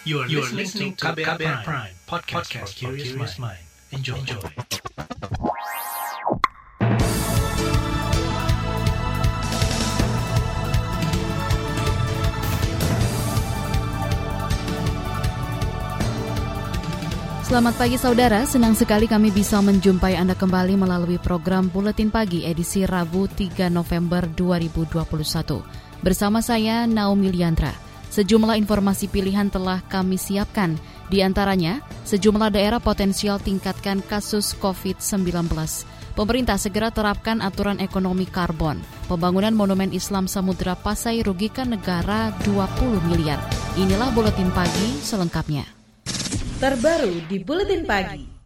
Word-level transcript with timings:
You 0.00 0.24
are, 0.24 0.28
you 0.32 0.40
are 0.40 0.48
listening 0.56 0.96
to 0.96 1.12
KBR, 1.12 1.36
KBR 1.36 1.60
Prime, 1.60 1.60
Prime 1.60 1.94
podcast, 2.08 2.48
podcast 2.48 2.72
for 2.80 2.96
curious 2.96 3.36
mind. 3.36 3.60
Enjoy. 3.92 4.16
Enjoy. 4.16 4.40
Selamat 17.44 17.76
pagi 17.76 18.00
saudara, 18.00 18.48
senang 18.48 18.72
sekali 18.72 19.04
kami 19.04 19.28
bisa 19.28 19.60
menjumpai 19.60 20.16
Anda 20.16 20.32
kembali 20.32 20.80
melalui 20.80 21.20
program 21.20 21.68
Buletin 21.68 22.08
Pagi 22.08 22.48
edisi 22.48 22.88
Rabu 22.88 23.28
3 23.28 23.68
November 23.68 24.24
2021. 24.32 25.60
Bersama 26.00 26.40
saya 26.40 26.88
Naomi 26.88 27.28
Liandra. 27.28 27.89
Sejumlah 28.10 28.58
informasi 28.58 29.06
pilihan 29.06 29.46
telah 29.46 29.78
kami 29.86 30.18
siapkan. 30.18 30.74
Di 31.06 31.22
antaranya, 31.22 31.78
sejumlah 32.02 32.50
daerah 32.50 32.82
potensial 32.82 33.38
tingkatkan 33.38 34.02
kasus 34.02 34.50
COVID-19. 34.58 35.46
Pemerintah 36.18 36.58
segera 36.58 36.90
terapkan 36.90 37.38
aturan 37.38 37.78
ekonomi 37.78 38.26
karbon. 38.26 38.82
Pembangunan 39.06 39.54
Monumen 39.54 39.94
Islam 39.94 40.26
Samudra 40.26 40.74
Pasai 40.74 41.22
rugikan 41.22 41.70
negara 41.70 42.34
20 42.42 42.98
miliar. 43.06 43.38
Inilah 43.78 44.10
Buletin 44.10 44.50
Pagi 44.50 44.98
selengkapnya. 45.06 45.62
Terbaru 46.58 47.30
di 47.30 47.38
Buletin 47.40 47.86
Pagi. 47.86 48.39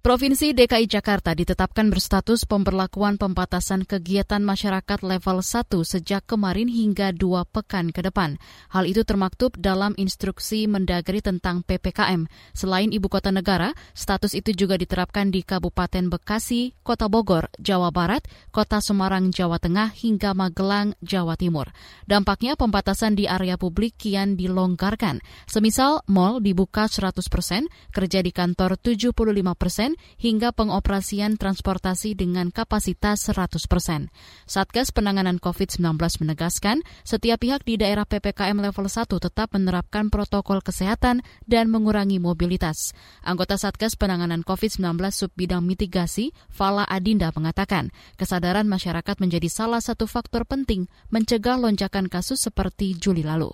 Provinsi 0.00 0.56
DKI 0.56 0.88
Jakarta 0.88 1.36
ditetapkan 1.36 1.92
berstatus 1.92 2.48
pemberlakuan 2.48 3.20
pembatasan 3.20 3.84
kegiatan 3.84 4.40
masyarakat 4.40 5.04
level 5.04 5.44
1 5.44 5.68
sejak 5.84 6.24
kemarin 6.24 6.72
hingga 6.72 7.12
dua 7.12 7.44
pekan 7.44 7.92
ke 7.92 8.00
depan. 8.00 8.40
Hal 8.72 8.88
itu 8.88 9.04
termaktub 9.04 9.60
dalam 9.60 9.92
instruksi 10.00 10.64
Mendagri 10.64 11.20
tentang 11.20 11.60
PPKM. 11.68 12.32
Selain 12.56 12.88
ibu 12.96 13.12
kota 13.12 13.28
negara, 13.28 13.76
status 13.92 14.32
itu 14.32 14.56
juga 14.56 14.80
diterapkan 14.80 15.28
di 15.28 15.44
Kabupaten 15.44 16.08
Bekasi, 16.08 16.72
Kota 16.80 17.12
Bogor, 17.12 17.52
Jawa 17.60 17.92
Barat, 17.92 18.24
Kota 18.56 18.80
Semarang, 18.80 19.28
Jawa 19.28 19.60
Tengah, 19.60 19.92
hingga 19.92 20.32
Magelang, 20.32 20.96
Jawa 21.04 21.36
Timur. 21.36 21.76
Dampaknya 22.08 22.56
pembatasan 22.56 23.20
di 23.20 23.28
area 23.28 23.60
publik 23.60 24.00
kian 24.00 24.32
dilonggarkan. 24.32 25.20
Semisal, 25.44 26.00
mal 26.08 26.40
dibuka 26.40 26.88
100 26.88 27.20
persen, 27.28 27.68
kerja 27.92 28.24
di 28.24 28.32
kantor 28.32 28.80
75 28.80 29.12
persen, 29.60 29.89
hingga 30.18 30.52
pengoperasian 30.52 31.40
transportasi 31.40 32.12
dengan 32.12 32.52
kapasitas 32.52 33.24
100 33.26 33.70
persen. 33.70 34.12
Satgas 34.44 34.92
Penanganan 34.92 35.40
COVID-19 35.40 35.96
menegaskan 35.96 36.84
setiap 37.02 37.40
pihak 37.40 37.64
di 37.64 37.80
daerah 37.80 38.04
PPKM 38.04 38.60
level 38.60 38.86
1 38.86 39.08
tetap 39.08 39.56
menerapkan 39.56 40.12
protokol 40.12 40.60
kesehatan 40.60 41.24
dan 41.48 41.72
mengurangi 41.72 42.20
mobilitas. 42.20 42.92
Anggota 43.24 43.56
Satgas 43.56 43.96
Penanganan 43.96 44.44
COVID-19 44.44 45.00
Subbidang 45.08 45.64
Mitigasi, 45.64 46.36
Fala 46.52 46.84
Adinda 46.84 47.32
mengatakan, 47.32 47.88
kesadaran 48.20 48.68
masyarakat 48.68 49.16
menjadi 49.16 49.48
salah 49.48 49.80
satu 49.80 50.04
faktor 50.04 50.44
penting 50.44 50.86
mencegah 51.08 51.56
lonjakan 51.56 52.12
kasus 52.12 52.44
seperti 52.44 52.94
Juli 53.00 53.24
lalu. 53.24 53.48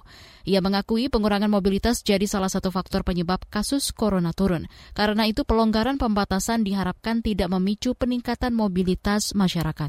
Ia 0.46 0.62
mengakui 0.62 1.10
pengurangan 1.10 1.50
mobilitas 1.50 2.06
jadi 2.06 2.22
salah 2.26 2.46
satu 2.46 2.70
faktor 2.70 3.02
penyebab 3.02 3.42
kasus 3.50 3.90
corona 3.90 4.30
turun. 4.30 4.70
Karena 4.94 5.26
itu 5.26 5.42
pelonggaran 5.42 5.98
pembatasan 5.98 6.25
diharapkan 6.62 7.22
tidak 7.22 7.48
memicu 7.48 7.94
peningkatan 7.94 8.52
mobilitas 8.52 9.32
masyarakat. 9.32 9.88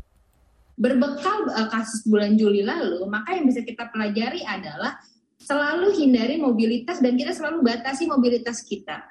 Berbekal 0.77 1.49
uh, 1.49 1.67
kasus 1.73 2.05
bulan 2.05 2.38
Juli 2.38 2.61
lalu, 2.61 3.02
maka 3.09 3.33
yang 3.33 3.49
bisa 3.49 3.66
kita 3.66 3.89
pelajari 3.89 4.45
adalah 4.45 5.02
selalu 5.41 5.93
hindari 5.97 6.38
mobilitas 6.38 7.02
dan 7.02 7.17
kita 7.17 7.33
selalu 7.33 7.65
batasi 7.65 8.05
mobilitas 8.05 8.61
kita 8.61 9.02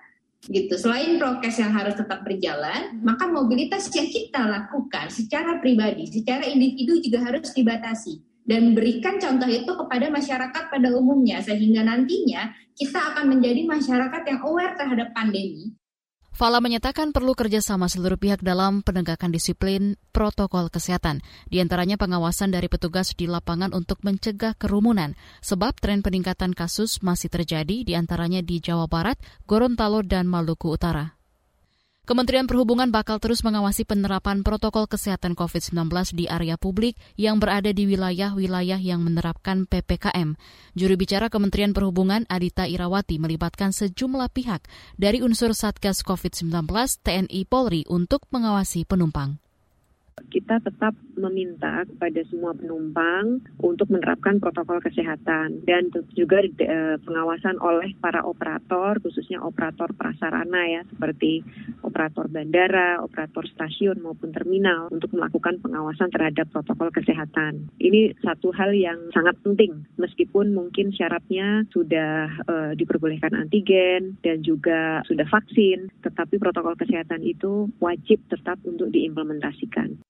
gitu. 0.47 0.79
Selain 0.79 1.19
prokes 1.19 1.59
yang 1.59 1.75
harus 1.75 1.99
tetap 1.99 2.23
berjalan, 2.23 3.03
maka 3.03 3.27
mobilitas 3.27 3.91
yang 3.91 4.07
kita 4.07 4.47
lakukan 4.47 5.11
secara 5.11 5.59
pribadi, 5.59 6.07
secara 6.07 6.47
individu 6.47 7.03
juga 7.03 7.27
harus 7.27 7.51
dibatasi 7.51 8.37
dan 8.47 8.79
berikan 8.79 9.19
contoh 9.19 9.51
itu 9.51 9.69
kepada 9.75 10.07
masyarakat 10.07 10.65
pada 10.71 10.89
umumnya 10.95 11.43
sehingga 11.43 11.83
nantinya 11.83 12.55
kita 12.79 12.95
akan 13.13 13.27
menjadi 13.37 13.67
masyarakat 13.67 14.23
yang 14.23 14.41
aware 14.47 14.79
terhadap 14.79 15.11
pandemi. 15.13 15.75
Fala 16.37 16.61
menyatakan 16.61 17.17
perlu 17.17 17.33
kerjasama 17.33 17.89
seluruh 17.89 18.21
pihak 18.21 18.45
dalam 18.45 18.85
penegakan 18.85 19.33
disiplin 19.33 19.97
protokol 20.13 20.69
kesehatan, 20.69 21.25
di 21.49 21.65
antaranya 21.65 21.97
pengawasan 21.97 22.53
dari 22.53 22.69
petugas 22.69 23.17
di 23.17 23.25
lapangan 23.25 23.73
untuk 23.73 24.05
mencegah 24.05 24.53
kerumunan, 24.53 25.17
sebab 25.41 25.73
tren 25.81 26.05
peningkatan 26.05 26.53
kasus 26.53 27.01
masih 27.01 27.33
terjadi 27.33 27.89
di 27.89 27.97
antaranya 27.97 28.45
di 28.45 28.61
Jawa 28.61 28.85
Barat, 28.85 29.17
Gorontalo, 29.49 30.05
dan 30.05 30.29
Maluku 30.29 30.77
Utara. 30.77 31.16
Kementerian 32.07 32.47
Perhubungan 32.47 32.95
bakal 32.95 33.19
terus 33.19 33.43
mengawasi 33.43 33.83
penerapan 33.83 34.47
protokol 34.47 34.87
kesehatan 34.87 35.35
COVID-19 35.35 35.91
di 36.15 36.31
area 36.31 36.55
publik 36.55 36.95
yang 37.19 37.43
berada 37.43 37.75
di 37.75 37.83
wilayah-wilayah 37.83 38.79
yang 38.79 39.03
menerapkan 39.03 39.67
PPKM. 39.67 40.39
Juru 40.79 40.95
bicara 40.95 41.27
Kementerian 41.27 41.75
Perhubungan 41.75 42.23
Adita 42.31 42.71
Irawati 42.71 43.19
melibatkan 43.19 43.75
sejumlah 43.75 44.31
pihak 44.31 44.63
dari 44.95 45.19
unsur 45.19 45.51
Satgas 45.51 46.07
COVID-19 46.07 46.71
TNI 47.03 47.43
Polri 47.43 47.83
untuk 47.91 48.23
mengawasi 48.31 48.87
penumpang 48.87 49.43
kita 50.37 50.61
tetap 50.61 50.93
meminta 51.17 51.89
kepada 51.89 52.21
semua 52.29 52.53
penumpang 52.53 53.41
untuk 53.65 53.89
menerapkan 53.89 54.37
protokol 54.37 54.85
kesehatan 54.85 55.65
dan 55.65 55.89
juga 56.13 56.45
e, 56.45 57.01
pengawasan 57.01 57.57
oleh 57.61 57.97
para 58.05 58.21
operator 58.21 59.01
khususnya 59.01 59.41
operator 59.41 59.89
prasarana 59.97 60.61
ya 60.69 60.83
seperti 60.93 61.41
operator 61.85 62.29
bandara, 62.29 63.01
operator 63.01 63.49
stasiun 63.49 64.05
maupun 64.05 64.33
terminal 64.37 64.93
untuk 64.93 65.13
melakukan 65.17 65.57
pengawasan 65.65 66.13
terhadap 66.13 66.53
protokol 66.53 66.93
kesehatan. 66.93 67.73
Ini 67.81 68.21
satu 68.21 68.53
hal 68.53 68.77
yang 68.77 69.09
sangat 69.17 69.41
penting 69.41 69.89
meskipun 69.97 70.53
mungkin 70.53 70.93
syaratnya 70.93 71.65
sudah 71.73 72.29
e, 72.45 72.55
diperbolehkan 72.77 73.33
antigen 73.33 74.21
dan 74.21 74.45
juga 74.45 75.01
sudah 75.09 75.25
vaksin, 75.33 75.89
tetapi 76.05 76.37
protokol 76.37 76.77
kesehatan 76.77 77.25
itu 77.25 77.73
wajib 77.81 78.21
tetap 78.29 78.61
untuk 78.69 78.93
diimplementasikan. 78.93 80.06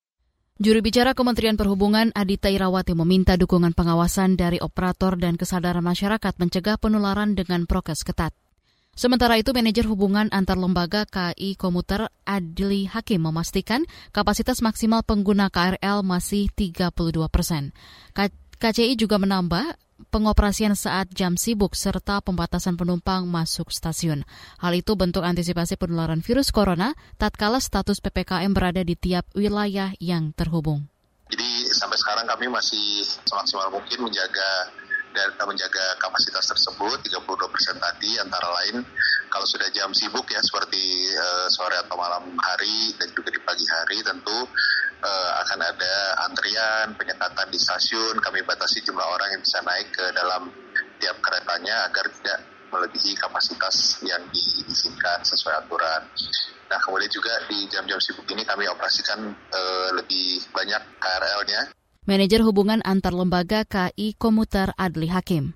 Juru 0.57 0.81
bicara 0.81 1.13
Kementerian 1.13 1.53
Perhubungan 1.53 2.17
Adita 2.17 2.49
Irawati 2.49 2.97
meminta 2.97 3.37
dukungan 3.37 3.77
pengawasan 3.77 4.41
dari 4.41 4.57
operator 4.57 5.21
dan 5.21 5.37
kesadaran 5.37 5.85
masyarakat 5.85 6.33
mencegah 6.41 6.81
penularan 6.81 7.37
dengan 7.37 7.69
prokes 7.69 8.01
ketat. 8.01 8.33
Sementara 8.97 9.37
itu, 9.37 9.53
manajer 9.53 9.85
hubungan 9.85 10.33
antar 10.33 10.57
lembaga 10.57 11.05
KI 11.05 11.61
Komuter 11.61 12.09
Adli 12.25 12.89
Hakim 12.89 13.29
memastikan 13.29 13.85
kapasitas 14.17 14.65
maksimal 14.65 15.05
pengguna 15.05 15.53
KRL 15.53 16.01
masih 16.01 16.49
32 16.49 16.89
persen. 17.29 17.77
KCI 18.57 18.97
juga 18.97 19.21
menambah 19.21 19.77
pengoperasian 20.13 20.77
saat 20.77 21.09
jam 21.13 21.41
sibuk 21.41 21.73
serta 21.73 22.21
pembatasan 22.21 22.77
penumpang 22.77 23.25
masuk 23.25 23.73
stasiun. 23.73 24.29
Hal 24.61 24.73
itu 24.77 24.93
bentuk 24.95 25.25
antisipasi 25.25 25.81
penularan 25.81 26.21
virus 26.21 26.53
corona 26.53 26.93
tatkala 27.17 27.61
status 27.61 28.05
PPKM 28.05 28.53
berada 28.53 28.85
di 28.85 28.95
tiap 28.95 29.25
wilayah 29.33 29.93
yang 30.01 30.37
terhubung. 30.37 30.89
Jadi 31.27 31.67
sampai 31.75 31.99
sekarang 31.99 32.27
kami 32.31 32.47
masih 32.47 33.03
semaksimal 33.27 33.73
mungkin 33.73 34.07
menjaga 34.07 34.71
dan 35.17 35.33
menjaga 35.49 35.97
kapasitas 35.97 36.45
tersebut 36.45 37.01
32 37.09 37.25
persen 37.49 37.73
tadi 37.81 38.21
antara 38.21 38.53
lain 38.63 38.85
kalau 39.33 39.49
sudah 39.49 39.65
jam 39.73 39.89
sibuk 39.97 40.29
ya 40.29 40.45
seperti 40.45 41.09
uh, 41.17 41.49
sore 41.49 41.73
atau 41.81 41.97
malam 41.97 42.37
hari 42.37 42.93
dan 43.01 43.09
juga 43.17 43.33
di 43.33 43.41
pagi 43.41 43.65
hari 43.65 44.05
tentu 44.05 44.45
uh, 45.03 45.31
akan 45.45 45.61
ada 45.61 45.95
antrian 46.29 46.95
penyekatan 46.97 47.49
di 47.53 47.59
stasiun 47.59 48.17
kami 48.21 48.45
batasi 48.47 48.81
jumlah 48.85 49.05
orang 49.05 49.37
yang 49.37 49.43
bisa 49.43 49.59
naik 49.65 49.89
ke 49.93 50.05
dalam 50.17 50.49
tiap 51.01 51.17
keretanya 51.21 51.89
agar 51.91 52.09
tidak 52.21 52.39
melebihi 52.73 53.15
kapasitas 53.17 54.03
yang 54.03 54.21
diizinkan 54.35 55.23
sesuai 55.23 55.65
aturan. 55.65 56.03
Nah, 56.67 56.79
kemudian 56.83 57.09
juga 57.09 57.31
di 57.47 57.71
jam-jam 57.71 58.03
sibuk 58.03 58.27
ini 58.27 58.43
kami 58.43 58.67
operasikan 58.67 59.33
uh, 59.33 59.89
lebih 59.95 60.43
banyak 60.51 60.83
KRL-nya 60.99 61.71
Manajer 62.07 62.47
Hubungan 62.47 62.87
Antar 62.87 63.19
Lembaga 63.19 63.67
KI 63.67 64.15
Komuter 64.15 64.71
Adli 64.79 65.11
Hakim. 65.11 65.56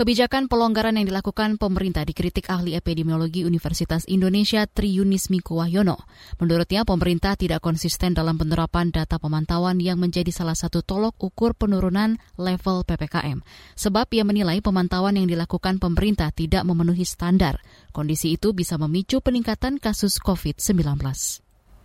Kebijakan 0.00 0.48
pelonggaran 0.48 0.96
yang 0.96 1.12
dilakukan 1.12 1.60
pemerintah 1.60 2.08
dikritik 2.08 2.48
ahli 2.48 2.72
epidemiologi 2.72 3.44
Universitas 3.44 4.08
Indonesia 4.08 4.64
Triunis 4.64 5.28
Miko 5.28 5.60
Wahyono. 5.60 6.08
Menurutnya, 6.40 6.88
pemerintah 6.88 7.36
tidak 7.36 7.60
konsisten 7.60 8.16
dalam 8.16 8.40
penerapan 8.40 8.88
data 8.96 9.20
pemantauan 9.20 9.76
yang 9.76 10.00
menjadi 10.00 10.32
salah 10.32 10.56
satu 10.56 10.80
tolok 10.80 11.20
ukur 11.20 11.52
penurunan 11.52 12.16
level 12.40 12.80
PPKM. 12.88 13.44
Sebab 13.76 14.08
ia 14.16 14.24
menilai 14.24 14.64
pemantauan 14.64 15.20
yang 15.20 15.28
dilakukan 15.28 15.76
pemerintah 15.76 16.32
tidak 16.32 16.64
memenuhi 16.64 17.04
standar. 17.04 17.60
Kondisi 17.92 18.40
itu 18.40 18.56
bisa 18.56 18.80
memicu 18.80 19.20
peningkatan 19.20 19.76
kasus 19.76 20.16
COVID-19. 20.16 20.80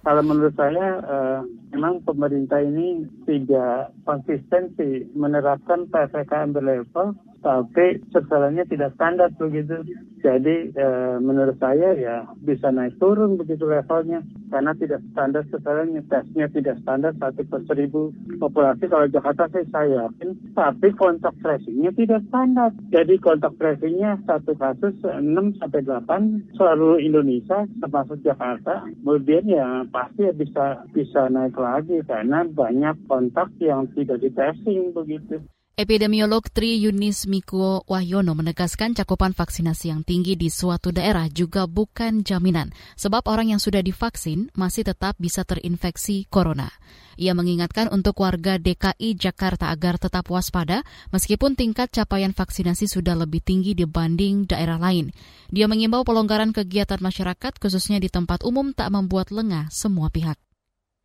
Kalau 0.07 0.21
menurut 0.21 0.53
saya 0.55 1.01
uh, 1.01 1.41
memang 1.73 1.99
pemerintah 2.07 2.63
ini 2.63 3.09
tidak 3.25 3.91
konsisten 4.05 4.71
sih 4.79 5.03
menerapkan 5.17 5.89
PPKM 5.91 6.53
berlevel 6.55 7.17
tapi 7.45 8.01
surveillance 8.09 8.65
tidak 8.73 8.97
standar 8.97 9.29
begitu. 9.37 9.85
Jadi 10.25 10.73
eh, 10.73 11.15
menurut 11.21 11.61
saya 11.61 11.93
ya 11.93 12.25
bisa 12.41 12.73
naik 12.73 12.97
turun 12.97 13.37
begitu 13.37 13.69
levelnya 13.69 14.25
karena 14.49 14.73
tidak 14.73 15.05
standar 15.13 15.45
surveillance 15.53 16.09
tesnya 16.09 16.49
tidak 16.49 16.81
standar 16.81 17.13
satu 17.21 17.45
per 17.45 17.61
seribu 17.69 18.09
populasi 18.41 18.89
kalau 18.89 19.05
Jakarta 19.05 19.45
sih 19.53 19.61
saya 19.69 20.09
yakin 20.09 20.33
tapi 20.57 20.89
kontak 20.97 21.37
tracingnya 21.45 21.93
tidak 21.93 22.25
standar. 22.33 22.73
Jadi 22.89 23.21
kontak 23.21 23.53
tracingnya 23.61 24.17
satu 24.25 24.57
kasus 24.57 24.97
6 25.05 25.61
sampai 25.61 25.85
8 25.85 26.57
seluruh 26.57 26.97
Indonesia 26.97 27.69
termasuk 27.77 28.25
Jakarta. 28.25 28.89
Kemudian 28.89 29.45
ya 29.45 29.85
pasti 29.93 30.25
bisa 30.33 30.81
bisa 30.89 31.29
naik 31.29 31.53
lagi 31.53 32.01
karena 32.09 32.41
banyak 32.49 32.97
kontak 33.05 33.53
yang 33.61 33.85
tidak 33.93 34.17
di 34.17 34.33
tracing 34.33 34.89
begitu. 34.89 35.45
Epidemiolog 35.75 36.47
Tri 36.55 36.79
Yunis 36.79 37.27
Miko 37.27 37.83
Wahyono 37.83 38.31
menegaskan 38.31 38.95
cakupan 38.95 39.35
vaksinasi 39.35 39.91
yang 39.91 40.07
tinggi 40.07 40.39
di 40.39 40.47
suatu 40.47 40.95
daerah 40.95 41.27
juga 41.27 41.67
bukan 41.67 42.23
jaminan, 42.23 42.71
sebab 42.95 43.27
orang 43.27 43.51
yang 43.51 43.59
sudah 43.59 43.83
divaksin 43.83 44.47
masih 44.55 44.87
tetap 44.87 45.19
bisa 45.19 45.43
terinfeksi 45.43 46.31
corona. 46.31 46.71
Ia 47.19 47.35
mengingatkan 47.35 47.91
untuk 47.91 48.23
warga 48.23 48.55
DKI 48.55 49.19
Jakarta 49.19 49.67
agar 49.67 49.99
tetap 49.99 50.31
waspada 50.31 50.87
meskipun 51.11 51.59
tingkat 51.59 51.91
capaian 51.91 52.31
vaksinasi 52.31 52.87
sudah 52.87 53.19
lebih 53.19 53.43
tinggi 53.43 53.75
dibanding 53.75 54.47
daerah 54.47 54.79
lain. 54.79 55.11
Dia 55.51 55.67
mengimbau 55.67 56.07
pelonggaran 56.07 56.55
kegiatan 56.55 57.03
masyarakat 57.03 57.59
khususnya 57.59 57.99
di 57.99 58.07
tempat 58.07 58.47
umum 58.47 58.71
tak 58.71 58.95
membuat 58.95 59.27
lengah 59.27 59.67
semua 59.75 60.07
pihak. 60.07 60.39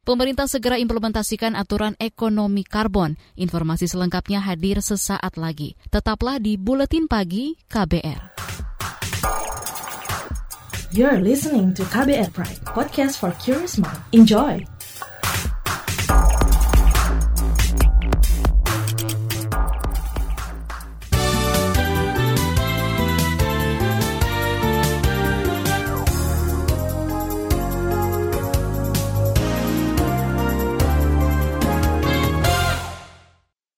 Pemerintah 0.01 0.49
segera 0.49 0.81
implementasikan 0.81 1.53
aturan 1.53 1.93
ekonomi 2.01 2.65
karbon. 2.65 3.21
Informasi 3.37 3.85
selengkapnya 3.85 4.41
hadir 4.41 4.81
sesaat 4.81 5.37
lagi. 5.37 5.77
Tetaplah 5.93 6.41
di 6.41 6.57
Buletin 6.57 7.05
Pagi 7.05 7.53
KBR. 7.69 8.33
You're 10.91 11.21
listening 11.21 11.77
to 11.77 11.85
KBR 11.87 12.33
Pride, 12.33 12.65
podcast 12.67 13.21
for 13.21 13.31
curious 13.39 13.77
mind. 13.77 14.01
Enjoy! 14.17 14.65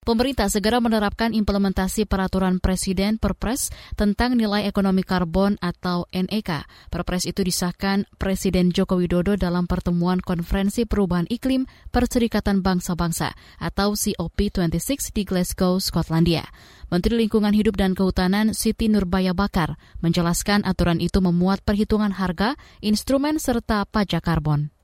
Pemerintah 0.03 0.51
segera 0.51 0.83
menerapkan 0.83 1.31
implementasi 1.31 2.11
peraturan 2.11 2.59
Presiden 2.59 3.23
Perpres 3.23 3.71
tentang 3.95 4.35
nilai 4.35 4.67
ekonomi 4.67 5.07
karbon 5.07 5.55
atau 5.63 6.11
NEK. 6.11 6.67
Perpres 6.91 7.23
itu 7.23 7.47
disahkan 7.47 8.11
Presiden 8.19 8.75
Joko 8.75 8.99
Widodo 8.99 9.39
dalam 9.39 9.71
pertemuan 9.71 10.19
Konferensi 10.19 10.91
Perubahan 10.91 11.31
Iklim 11.31 11.71
Perserikatan 11.95 12.67
Bangsa-Bangsa 12.67 13.31
atau 13.63 13.95
COP26 13.95 15.15
di 15.15 15.23
Glasgow, 15.23 15.79
Skotlandia. 15.79 16.51
Menteri 16.91 17.23
Lingkungan 17.23 17.55
Hidup 17.55 17.79
dan 17.79 17.95
Kehutanan 17.95 18.59
Siti 18.59 18.91
Nurbaya 18.91 19.39
Bakar 19.39 19.79
menjelaskan 20.03 20.67
aturan 20.67 20.99
itu 20.99 21.23
memuat 21.23 21.63
perhitungan 21.63 22.11
harga, 22.19 22.59
instrumen 22.83 23.39
serta 23.39 23.87
pajak 23.87 24.27
karbon. 24.27 24.75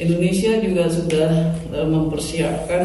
Indonesia 0.00 0.56
juga 0.56 0.88
sudah 0.88 1.52
eh, 1.52 1.84
mempersiapkan 1.84 2.82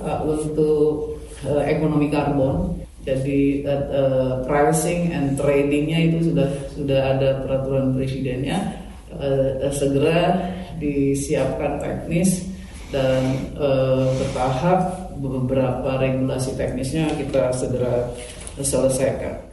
uh, 0.00 0.20
untuk 0.26 1.16
uh, 1.46 1.62
ekonomi 1.64 2.10
karbon. 2.10 2.76
Jadi 3.06 3.62
uh, 3.62 3.86
uh, 3.86 4.32
pricing 4.50 5.14
and 5.14 5.38
tradingnya 5.38 6.10
itu 6.10 6.34
sudah 6.34 6.50
sudah 6.74 7.00
ada 7.14 7.28
peraturan 7.46 7.94
presidennya. 7.94 8.82
Uh, 9.14 9.62
uh, 9.62 9.70
segera 9.70 10.50
disiapkan 10.82 11.78
teknis 11.78 12.42
dan 12.90 13.22
uh, 13.56 14.10
bertahap 14.18 15.06
beberapa 15.22 16.02
regulasi 16.02 16.58
teknisnya 16.58 17.08
kita 17.14 17.54
segera 17.54 18.10
selesaikan. 18.58 19.45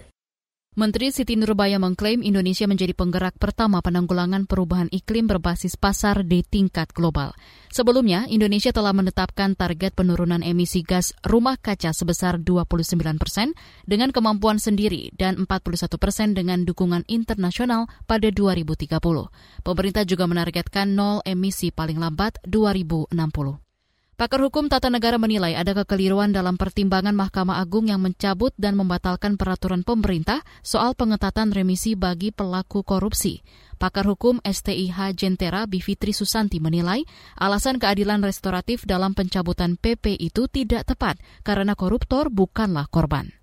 Menteri 0.73 1.13
Siti 1.13 1.37
Nurbaya 1.37 1.77
mengklaim 1.77 2.25
Indonesia 2.25 2.65
menjadi 2.65 2.97
penggerak 2.97 3.37
pertama 3.37 3.77
penanggulangan 3.85 4.49
perubahan 4.49 4.89
iklim 4.89 5.29
berbasis 5.29 5.77
pasar 5.77 6.25
di 6.25 6.41
tingkat 6.41 6.89
global. 6.97 7.37
Sebelumnya, 7.69 8.25
Indonesia 8.25 8.73
telah 8.73 8.89
menetapkan 8.89 9.53
target 9.53 9.93
penurunan 9.93 10.41
emisi 10.41 10.81
gas 10.81 11.13
rumah 11.21 11.61
kaca 11.61 11.93
sebesar 11.93 12.41
29 12.41 12.89
persen 13.21 13.53
dengan 13.85 14.09
kemampuan 14.09 14.57
sendiri 14.57 15.13
dan 15.13 15.37
41 15.45 15.93
persen 16.01 16.33
dengan 16.33 16.65
dukungan 16.65 17.05
internasional 17.05 17.85
pada 18.09 18.33
2030. 18.33 18.97
Pemerintah 19.61 20.03
juga 20.09 20.25
menargetkan 20.25 20.89
nol 20.89 21.21
emisi 21.21 21.69
paling 21.69 22.01
lambat 22.01 22.41
2060. 22.49 23.13
Pakar 24.13 24.45
hukum 24.45 24.69
tata 24.69 24.94
negara 24.94 25.18
menilai 25.18 25.57
ada 25.57 25.74
kekeliruan 25.74 26.30
dalam 26.30 26.54
pertimbangan 26.54 27.18
Mahkamah 27.18 27.57
Agung 27.57 27.89
yang 27.89 27.98
mencabut 27.98 28.54
dan 28.62 28.77
membatalkan 28.77 29.42
peraturan 29.42 29.81
pemerintah 29.81 30.45
soal 30.62 30.94
pengetatan 30.94 31.50
remisi 31.50 31.98
bagi 31.98 32.30
pelaku 32.30 32.86
korupsi. 32.86 33.42
Pakar 33.81 34.06
hukum 34.06 34.38
STIH 34.45 35.18
Jentera 35.18 35.65
Bivitri 35.65 36.13
Susanti 36.13 36.62
menilai 36.62 37.01
alasan 37.42 37.81
keadilan 37.81 38.21
restoratif 38.21 38.86
dalam 38.86 39.18
pencabutan 39.18 39.81
PP 39.81 40.21
itu 40.21 40.45
tidak 40.45 40.94
tepat 40.94 41.18
karena 41.42 41.74
koruptor 41.74 42.30
bukanlah 42.30 42.86
korban. 42.94 43.33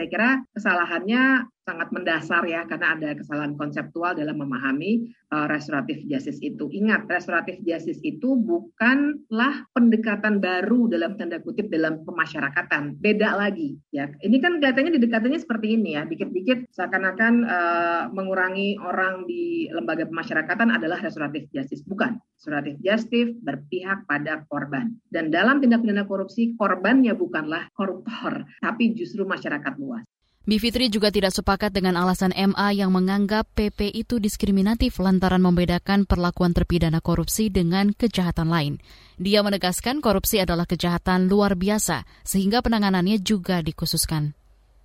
Saya 0.00 0.08
kira 0.08 0.30
kesalahannya 0.56 1.44
sangat 1.66 1.90
mendasar 1.90 2.46
ya 2.46 2.62
karena 2.70 2.94
ada 2.94 3.10
kesalahan 3.18 3.58
konseptual 3.58 4.14
dalam 4.14 4.38
memahami 4.38 5.10
uh, 5.34 5.50
restoratif 5.50 5.98
justice 6.06 6.38
itu. 6.38 6.70
Ingat, 6.70 7.10
restoratif 7.10 7.58
justice 7.66 7.98
itu 8.06 8.38
bukanlah 8.38 9.66
pendekatan 9.74 10.38
baru 10.38 10.86
dalam 10.86 11.18
tanda 11.18 11.42
kutip 11.42 11.66
dalam 11.66 12.06
pemasyarakatan. 12.06 13.02
Beda 13.02 13.34
lagi 13.34 13.74
ya. 13.90 14.06
Ini 14.22 14.38
kan 14.38 14.62
kelihatannya 14.62 14.94
didekatannya 14.94 15.42
seperti 15.42 15.74
ini 15.74 15.98
ya. 15.98 16.06
Dikit-dikit 16.06 16.70
seakan-akan 16.70 17.34
uh, 17.42 18.02
mengurangi 18.14 18.78
orang 18.78 19.26
di 19.26 19.66
lembaga 19.74 20.06
pemasyarakatan 20.06 20.70
adalah 20.70 21.02
restoratif 21.02 21.50
justice. 21.50 21.82
Bukan. 21.82 22.22
Restoratif 22.38 22.78
justice 22.78 23.34
berpihak 23.42 24.06
pada 24.06 24.46
korban. 24.46 24.94
Dan 25.10 25.34
dalam 25.34 25.58
tindak 25.58 25.82
pidana 25.82 26.06
korupsi 26.06 26.54
korbannya 26.54 27.16
bukanlah 27.18 27.66
koruptor, 27.74 28.46
tapi 28.62 28.94
justru 28.94 29.26
masyarakat 29.26 29.74
luas. 29.82 30.06
Bivitri 30.46 30.86
juga 30.86 31.10
tidak 31.10 31.34
sepakat 31.34 31.74
dengan 31.74 31.98
alasan 31.98 32.30
MA 32.30 32.70
yang 32.70 32.94
menganggap 32.94 33.50
PP 33.58 33.90
itu 33.90 34.22
diskriminatif 34.22 35.02
lantaran 35.02 35.42
membedakan 35.42 36.06
perlakuan 36.06 36.54
terpidana 36.54 37.02
korupsi 37.02 37.50
dengan 37.50 37.90
kejahatan 37.90 38.46
lain. 38.46 38.78
Dia 39.18 39.42
menegaskan 39.42 39.98
korupsi 39.98 40.38
adalah 40.38 40.62
kejahatan 40.62 41.26
luar 41.26 41.58
biasa, 41.58 42.06
sehingga 42.22 42.62
penanganannya 42.62 43.18
juga 43.18 43.58
dikhususkan. 43.58 44.38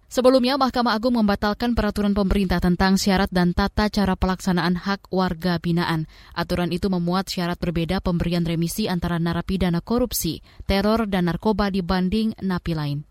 Sebelumnya, 0.10 0.58
Mahkamah 0.58 0.98
Agung 0.98 1.14
membatalkan 1.22 1.78
peraturan 1.78 2.18
pemerintah 2.18 2.58
tentang 2.58 2.98
syarat 2.98 3.30
dan 3.30 3.54
tata 3.54 3.86
cara 3.94 4.18
pelaksanaan 4.18 4.82
hak 4.82 5.14
warga 5.14 5.62
binaan. 5.62 6.10
Aturan 6.34 6.74
itu 6.74 6.90
memuat 6.90 7.30
syarat 7.30 7.62
berbeda 7.62 8.02
pemberian 8.02 8.50
remisi 8.50 8.90
antara 8.90 9.22
narapidana 9.22 9.78
korupsi, 9.86 10.42
teror, 10.66 11.06
dan 11.06 11.30
narkoba 11.30 11.70
dibanding 11.70 12.34
napi 12.42 12.74
lain. 12.74 13.11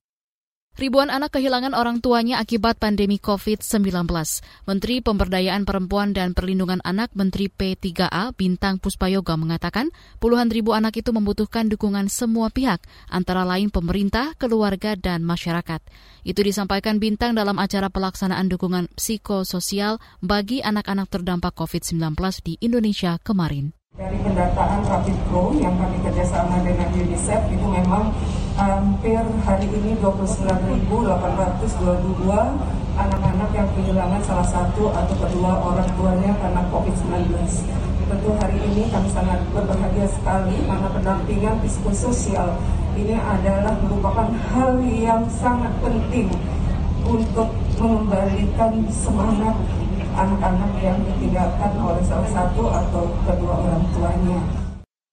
Ribuan 0.79 1.11
anak 1.11 1.35
kehilangan 1.35 1.75
orang 1.75 1.99
tuanya 1.99 2.39
akibat 2.39 2.79
pandemi 2.79 3.19
COVID-19. 3.19 4.07
Menteri 4.71 5.03
Pemberdayaan 5.03 5.67
Perempuan 5.67 6.15
dan 6.15 6.31
Perlindungan 6.31 6.79
Anak 6.87 7.11
Menteri 7.19 7.51
P3A 7.51 8.31
Bintang 8.39 8.79
Puspayoga 8.79 9.35
mengatakan 9.35 9.91
puluhan 10.23 10.47
ribu 10.47 10.71
anak 10.71 10.95
itu 10.95 11.11
membutuhkan 11.11 11.67
dukungan 11.67 12.07
semua 12.07 12.55
pihak, 12.55 12.87
antara 13.11 13.43
lain 13.43 13.75
pemerintah, 13.75 14.39
keluarga, 14.39 14.95
dan 14.95 15.27
masyarakat. 15.27 15.83
Itu 16.23 16.47
disampaikan 16.47 17.03
Bintang 17.03 17.35
dalam 17.35 17.59
acara 17.59 17.91
pelaksanaan 17.91 18.47
dukungan 18.47 18.95
psikososial 18.95 19.99
bagi 20.23 20.63
anak-anak 20.63 21.11
terdampak 21.11 21.59
COVID-19 21.59 22.15
di 22.47 22.55
Indonesia 22.63 23.19
kemarin. 23.19 23.75
Dari 23.99 24.23
pendataan 24.23 24.87
Rapid 24.87 25.19
Pro 25.27 25.51
yang 25.59 25.75
kami 25.75 25.99
kerjasama 26.07 26.63
dengan 26.63 26.89
UNICEF 26.95 27.43
itu 27.51 27.67
memang 27.67 28.15
hampir 28.61 29.25
hari 29.49 29.65
ini 29.73 29.97
29.822 30.05 30.93
anak-anak 32.93 33.51
yang 33.57 33.69
kehilangan 33.73 34.21
salah 34.21 34.45
satu 34.45 34.93
atau 34.93 35.17
kedua 35.17 35.65
orang 35.65 35.89
tuanya 35.97 36.37
karena 36.37 36.61
COVID-19. 36.69 37.41
Tentu 38.05 38.31
hari 38.37 38.61
ini 38.61 38.85
kami 38.93 39.09
sangat 39.17 39.41
berbahagia 39.57 40.05
sekali 40.13 40.61
karena 40.69 40.89
pendampingan 40.93 41.57
psikososial 41.65 42.53
ini 43.01 43.17
adalah 43.17 43.73
merupakan 43.81 44.29
hal 44.53 44.77
yang 44.85 45.25
sangat 45.41 45.73
penting 45.81 46.29
untuk 47.09 47.49
mengembalikan 47.81 48.85
semangat 48.93 49.57
anak-anak 50.13 50.73
yang 50.85 51.01
ditinggalkan 51.09 51.73
oleh 51.81 52.05
salah 52.05 52.29
satu 52.29 52.69
atau 52.69 53.09
kedua 53.25 53.57
orang 53.57 53.89
tuanya. 53.97 54.60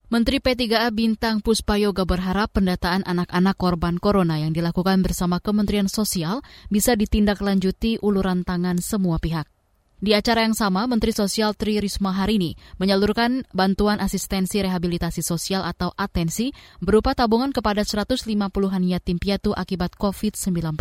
Menteri 0.07 0.39
P3A 0.39 0.87
Bintang 0.95 1.43
Puspayoga 1.43 2.07
berharap 2.07 2.55
pendataan 2.55 3.03
anak-anak 3.03 3.59
korban 3.59 3.99
corona 3.99 4.39
yang 4.39 4.55
dilakukan 4.55 5.03
bersama 5.03 5.43
Kementerian 5.43 5.91
Sosial 5.91 6.39
bisa 6.71 6.95
ditindaklanjuti 6.95 7.99
uluran 7.99 8.47
tangan 8.47 8.79
semua 8.79 9.19
pihak. 9.19 9.51
Di 9.99 10.15
acara 10.15 10.47
yang 10.47 10.55
sama, 10.55 10.87
Menteri 10.87 11.11
Sosial 11.11 11.59
Tri 11.59 11.83
Risma 11.83 12.15
hari 12.15 12.39
ini 12.39 12.55
menyalurkan 12.79 13.43
bantuan 13.51 13.99
asistensi 13.99 14.63
rehabilitasi 14.63 15.19
sosial 15.19 15.67
atau 15.67 15.91
atensi 15.99 16.55
berupa 16.79 17.11
tabungan 17.11 17.51
kepada 17.51 17.83
150-an 17.83 18.83
yatim 18.87 19.19
piatu 19.19 19.51
akibat 19.59 19.99
COVID-19, 19.99 20.71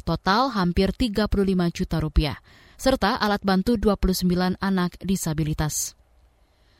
total 0.00 0.48
hampir 0.48 0.96
35 0.96 1.28
juta 1.76 2.00
rupiah, 2.00 2.40
serta 2.80 3.20
alat 3.20 3.44
bantu 3.44 3.76
29 3.76 4.56
anak 4.64 4.96
disabilitas. 5.04 5.92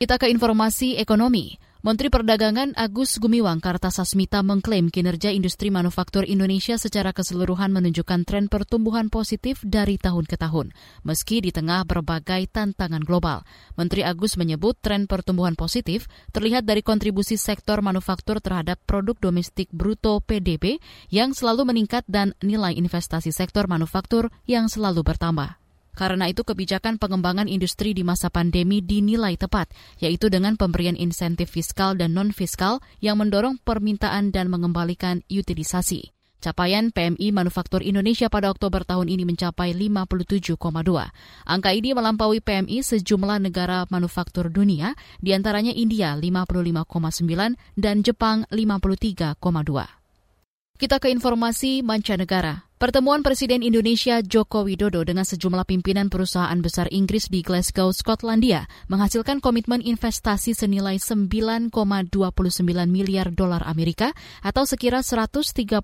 Kita 0.01 0.17
ke 0.17 0.33
informasi 0.33 0.97
ekonomi. 0.97 1.72
Menteri 1.83 2.15
Perdagangan 2.15 2.79
Agus 2.79 3.19
Gumiwang 3.19 3.59
Kartasasmita 3.59 4.39
mengklaim 4.47 4.87
kinerja 4.87 5.35
industri 5.35 5.67
manufaktur 5.67 6.23
Indonesia 6.23 6.79
secara 6.79 7.11
keseluruhan 7.11 7.75
menunjukkan 7.75 8.23
tren 8.23 8.47
pertumbuhan 8.47 9.11
positif 9.11 9.59
dari 9.67 9.99
tahun 9.99 10.31
ke 10.31 10.39
tahun, 10.39 10.71
meski 11.03 11.43
di 11.43 11.51
tengah 11.51 11.83
berbagai 11.83 12.47
tantangan 12.55 13.03
global. 13.03 13.43
Menteri 13.75 14.07
Agus 14.07 14.39
menyebut 14.39 14.79
tren 14.79 15.11
pertumbuhan 15.11 15.59
positif 15.59 16.07
terlihat 16.31 16.71
dari 16.71 16.87
kontribusi 16.87 17.35
sektor 17.35 17.83
manufaktur 17.83 18.39
terhadap 18.39 18.79
produk 18.87 19.19
domestik 19.19 19.67
bruto 19.75 20.23
PDB 20.23 20.79
yang 21.11 21.35
selalu 21.35 21.67
meningkat 21.67 22.07
dan 22.07 22.31
nilai 22.47 22.79
investasi 22.79 23.35
sektor 23.35 23.67
manufaktur 23.67 24.31
yang 24.47 24.71
selalu 24.71 25.03
bertambah. 25.03 25.62
Karena 25.93 26.33
itu 26.33 26.41
kebijakan 26.41 26.97
pengembangan 26.97 27.53
industri 27.53 27.93
di 27.93 28.01
masa 28.01 28.33
pandemi 28.33 28.81
dinilai 28.81 29.37
tepat, 29.37 29.69
yaitu 30.01 30.33
dengan 30.33 30.57
pemberian 30.57 30.97
insentif 30.97 31.53
fiskal 31.53 31.97
dan 32.01 32.17
non-fiskal 32.17 32.81
yang 33.05 33.21
mendorong 33.21 33.61
permintaan 33.61 34.33
dan 34.33 34.49
mengembalikan 34.49 35.21
utilisasi. 35.29 36.13
Capaian 36.43 36.91
PMI 36.91 37.31
Manufaktur 37.31 37.87
Indonesia 37.87 38.27
pada 38.27 38.51
Oktober 38.51 38.83
tahun 38.83 39.07
ini 39.07 39.23
mencapai 39.23 39.79
57,2. 39.79 40.59
Angka 41.47 41.71
ini 41.71 41.95
melampaui 41.95 42.43
PMI 42.43 42.83
sejumlah 42.83 43.39
negara 43.39 43.87
manufaktur 43.95 44.51
dunia, 44.51 44.99
di 45.23 45.31
antaranya 45.39 45.71
India 45.71 46.19
55,9 46.19 47.55
dan 47.79 48.03
Jepang 48.03 48.43
53,2. 48.51 50.02
Kita 50.77 50.99
ke 50.99 51.15
informasi 51.15 51.87
mancanegara. 51.87 52.67
Pertemuan 52.83 53.23
Presiden 53.23 53.63
Indonesia 53.63 54.19
Joko 54.27 54.67
Widodo 54.67 55.07
dengan 55.07 55.23
sejumlah 55.23 55.63
pimpinan 55.63 56.11
perusahaan 56.11 56.59
besar 56.59 56.91
Inggris 56.91 57.31
di 57.31 57.39
Glasgow, 57.47 57.95
Skotlandia 57.95 58.67
menghasilkan 58.91 59.39
komitmen 59.39 59.79
investasi 59.79 60.51
senilai 60.51 60.99
9,29 60.99 61.71
miliar 62.91 63.31
dolar 63.31 63.63
Amerika 63.71 64.11
atau 64.43 64.67
sekira 64.67 65.07
132 65.07 65.79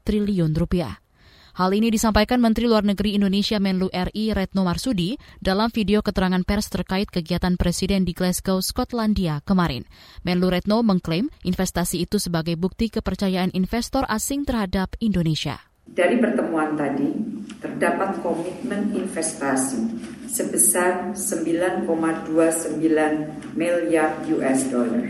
triliun 0.00 0.54
rupiah. 0.54 1.03
Hal 1.54 1.70
ini 1.70 1.86
disampaikan 1.86 2.42
Menteri 2.42 2.66
Luar 2.66 2.82
Negeri 2.82 3.14
Indonesia 3.14 3.62
Menlu 3.62 3.86
RI 3.86 4.34
Retno 4.34 4.66
Marsudi 4.66 5.14
dalam 5.38 5.70
video 5.70 6.02
keterangan 6.02 6.42
pers 6.42 6.66
terkait 6.66 7.06
kegiatan 7.14 7.54
Presiden 7.54 8.02
di 8.02 8.10
Glasgow, 8.10 8.58
Skotlandia 8.58 9.38
kemarin. 9.46 9.86
Menlu 10.26 10.50
Retno 10.50 10.82
mengklaim 10.82 11.30
investasi 11.46 12.10
itu 12.10 12.18
sebagai 12.18 12.58
bukti 12.58 12.90
kepercayaan 12.90 13.54
investor 13.54 14.02
asing 14.10 14.42
terhadap 14.42 14.98
Indonesia. 14.98 15.62
Dari 15.86 16.18
pertemuan 16.18 16.74
tadi, 16.74 17.14
terdapat 17.62 18.18
komitmen 18.18 18.90
investasi 18.90 19.78
sebesar 20.26 21.14
9,29 21.14 22.82
miliar 23.54 24.10
US 24.26 24.60
dollar. 24.74 25.06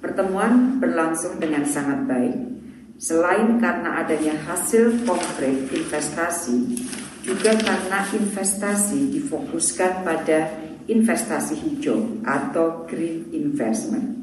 Pertemuan 0.00 0.80
berlangsung 0.80 1.36
dengan 1.36 1.68
sangat 1.68 2.08
baik, 2.08 2.57
selain 2.98 3.62
karena 3.62 4.02
adanya 4.02 4.34
hasil 4.44 5.06
konkret 5.06 5.70
investasi, 5.70 6.82
juga 7.22 7.54
karena 7.54 8.02
investasi 8.10 9.14
difokuskan 9.14 10.02
pada 10.02 10.50
investasi 10.90 11.54
hijau 11.54 12.20
atau 12.26 12.84
green 12.90 13.30
investment. 13.30 14.18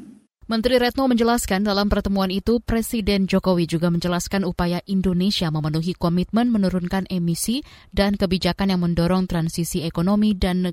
Menteri 0.46 0.78
Retno 0.78 1.10
menjelaskan 1.10 1.66
dalam 1.66 1.90
pertemuan 1.90 2.30
itu 2.30 2.62
Presiden 2.62 3.26
Jokowi 3.26 3.66
juga 3.66 3.90
menjelaskan 3.90 4.46
upaya 4.46 4.78
Indonesia 4.86 5.50
memenuhi 5.50 5.98
komitmen 5.98 6.54
menurunkan 6.54 7.10
emisi 7.10 7.66
dan 7.90 8.14
kebijakan 8.14 8.70
yang 8.70 8.86
mendorong 8.86 9.26
transisi 9.26 9.82
ekonomi 9.82 10.38
dan 10.38 10.70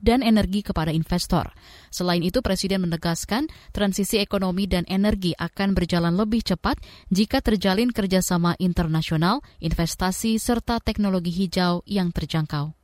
dan 0.00 0.20
energi 0.20 0.60
kepada 0.60 0.92
investor. 0.92 1.50
Selain 1.88 2.20
itu, 2.20 2.44
Presiden 2.44 2.84
menegaskan 2.84 3.48
transisi 3.72 4.20
ekonomi 4.20 4.68
dan 4.68 4.84
energi 4.86 5.32
akan 5.34 5.72
berjalan 5.72 6.14
lebih 6.14 6.44
cepat 6.44 6.78
jika 7.08 7.40
terjalin 7.40 7.90
kerjasama 7.90 8.54
internasional, 8.60 9.40
investasi, 9.58 10.36
serta 10.36 10.78
teknologi 10.80 11.32
hijau 11.32 11.82
yang 11.88 12.12
terjangkau. 12.12 12.74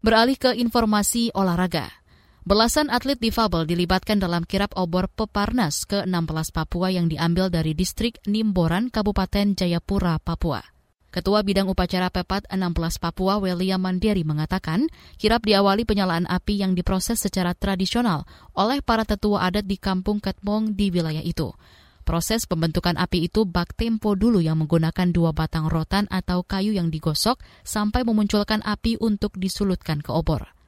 Beralih 0.00 0.40
ke 0.40 0.56
informasi 0.56 1.28
olahraga. 1.36 1.92
Belasan 2.40 2.88
atlet 2.88 3.20
difabel 3.20 3.68
dilibatkan 3.68 4.16
dalam 4.16 4.48
kirap 4.48 4.72
obor 4.72 5.12
Peparnas 5.12 5.84
ke-16 5.84 6.56
Papua 6.56 6.88
yang 6.88 7.04
diambil 7.04 7.52
dari 7.52 7.76
distrik 7.76 8.16
Nimboran, 8.24 8.88
Kabupaten 8.88 9.52
Jayapura, 9.52 10.16
Papua. 10.16 10.79
Ketua 11.10 11.42
Bidang 11.42 11.66
Upacara 11.66 12.06
Pepat 12.06 12.46
16 12.54 13.02
Papua, 13.02 13.42
William 13.42 13.82
Mandiri, 13.82 14.22
mengatakan 14.22 14.86
kirap 15.18 15.42
diawali 15.42 15.82
penyalaan 15.82 16.22
api 16.30 16.62
yang 16.62 16.78
diproses 16.78 17.18
secara 17.18 17.50
tradisional 17.50 18.30
oleh 18.54 18.78
para 18.78 19.02
tetua 19.02 19.42
adat 19.42 19.66
di 19.66 19.74
kampung 19.74 20.22
Ketmong 20.22 20.78
di 20.78 20.94
wilayah 20.94 21.22
itu. 21.26 21.50
Proses 22.06 22.46
pembentukan 22.46 22.94
api 22.94 23.26
itu 23.26 23.42
bak 23.42 23.74
tempo 23.74 24.14
dulu 24.14 24.38
yang 24.38 24.62
menggunakan 24.62 25.10
dua 25.10 25.34
batang 25.34 25.66
rotan 25.66 26.06
atau 26.14 26.46
kayu 26.46 26.78
yang 26.78 26.94
digosok 26.94 27.42
sampai 27.66 28.06
memunculkan 28.06 28.62
api 28.62 28.94
untuk 29.02 29.34
disulutkan 29.34 30.06
ke 30.06 30.14
obor. 30.14 30.59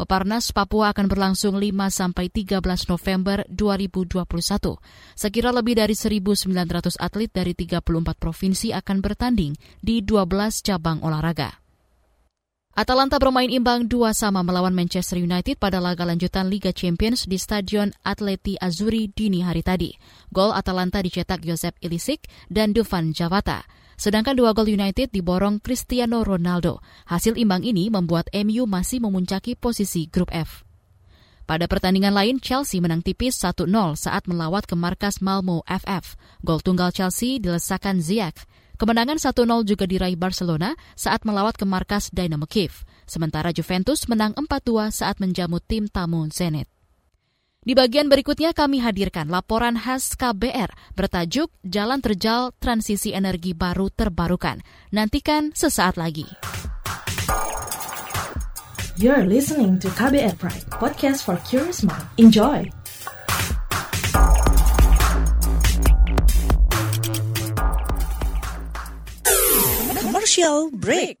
Peparnas 0.00 0.48
Papua 0.56 0.96
akan 0.96 1.12
berlangsung 1.12 1.60
5 1.60 1.68
sampai 1.92 2.32
13 2.32 2.64
November 2.88 3.44
2021. 3.52 4.80
Sekira 5.12 5.52
lebih 5.52 5.76
dari 5.76 5.92
1.900 5.92 6.96
atlet 6.96 7.28
dari 7.28 7.52
34 7.52 7.84
provinsi 8.16 8.72
akan 8.72 9.04
bertanding 9.04 9.52
di 9.84 10.00
12 10.00 10.64
cabang 10.64 11.04
olahraga. 11.04 11.60
Atalanta 12.72 13.20
bermain 13.20 13.52
imbang 13.52 13.84
dua 13.84 14.16
sama 14.16 14.40
melawan 14.40 14.72
Manchester 14.72 15.20
United 15.20 15.60
pada 15.60 15.84
laga 15.84 16.08
lanjutan 16.08 16.48
Liga 16.48 16.72
Champions 16.72 17.28
di 17.28 17.36
Stadion 17.36 17.92
Atleti 18.00 18.56
Azuri 18.56 19.12
dini 19.12 19.44
hari 19.44 19.60
tadi. 19.60 19.92
Gol 20.32 20.56
Atalanta 20.56 21.04
dicetak 21.04 21.44
Josep 21.44 21.76
Ilisic 21.84 22.24
dan 22.48 22.72
Dufan 22.72 23.12
Javata. 23.12 23.68
Sedangkan 24.00 24.32
dua 24.32 24.56
gol 24.56 24.72
United 24.72 25.12
diborong 25.12 25.60
Cristiano 25.60 26.24
Ronaldo. 26.24 26.80
Hasil 27.04 27.36
imbang 27.36 27.60
ini 27.60 27.92
membuat 27.92 28.32
MU 28.32 28.64
masih 28.64 29.04
memuncaki 29.04 29.60
posisi 29.60 30.08
grup 30.08 30.32
F. 30.32 30.64
Pada 31.44 31.68
pertandingan 31.68 32.16
lain, 32.16 32.40
Chelsea 32.40 32.80
menang 32.80 33.04
tipis 33.04 33.36
1-0 33.36 33.68
saat 34.00 34.24
melawat 34.24 34.64
ke 34.64 34.72
markas 34.72 35.20
Malmo 35.20 35.60
FF. 35.68 36.16
Gol 36.40 36.64
tunggal 36.64 36.96
Chelsea 36.96 37.36
dilesakan 37.36 38.00
Ziyech. 38.00 38.48
Kemenangan 38.80 39.20
1-0 39.20 39.68
juga 39.68 39.84
diraih 39.84 40.16
Barcelona 40.16 40.72
saat 40.96 41.28
melawat 41.28 41.60
ke 41.60 41.68
markas 41.68 42.08
Dynamo 42.08 42.48
Kiev. 42.48 42.88
Sementara 43.04 43.52
Juventus 43.52 44.08
menang 44.08 44.32
4-2 44.32 44.96
saat 44.96 45.20
menjamu 45.20 45.60
tim 45.60 45.92
tamu 45.92 46.24
Zenit. 46.32 46.79
Di 47.60 47.76
bagian 47.76 48.08
berikutnya 48.08 48.56
kami 48.56 48.80
hadirkan 48.80 49.28
laporan 49.28 49.76
khas 49.76 50.16
KBR 50.16 50.96
bertajuk 50.96 51.52
Jalan 51.60 52.00
Terjal 52.00 52.56
Transisi 52.56 53.12
Energi 53.12 53.52
Baru 53.52 53.92
Terbarukan. 53.92 54.64
Nantikan 54.96 55.52
sesaat 55.52 56.00
lagi. 56.00 56.24
You're 58.96 59.28
listening 59.28 59.76
to 59.84 59.92
KBR 59.92 60.40
Pride, 60.40 60.72
podcast 60.72 61.28
for 61.28 61.36
curious 61.44 61.84
mind. 61.84 62.00
Enjoy! 62.16 62.64
Commercial 70.00 70.72
break. 70.72 71.20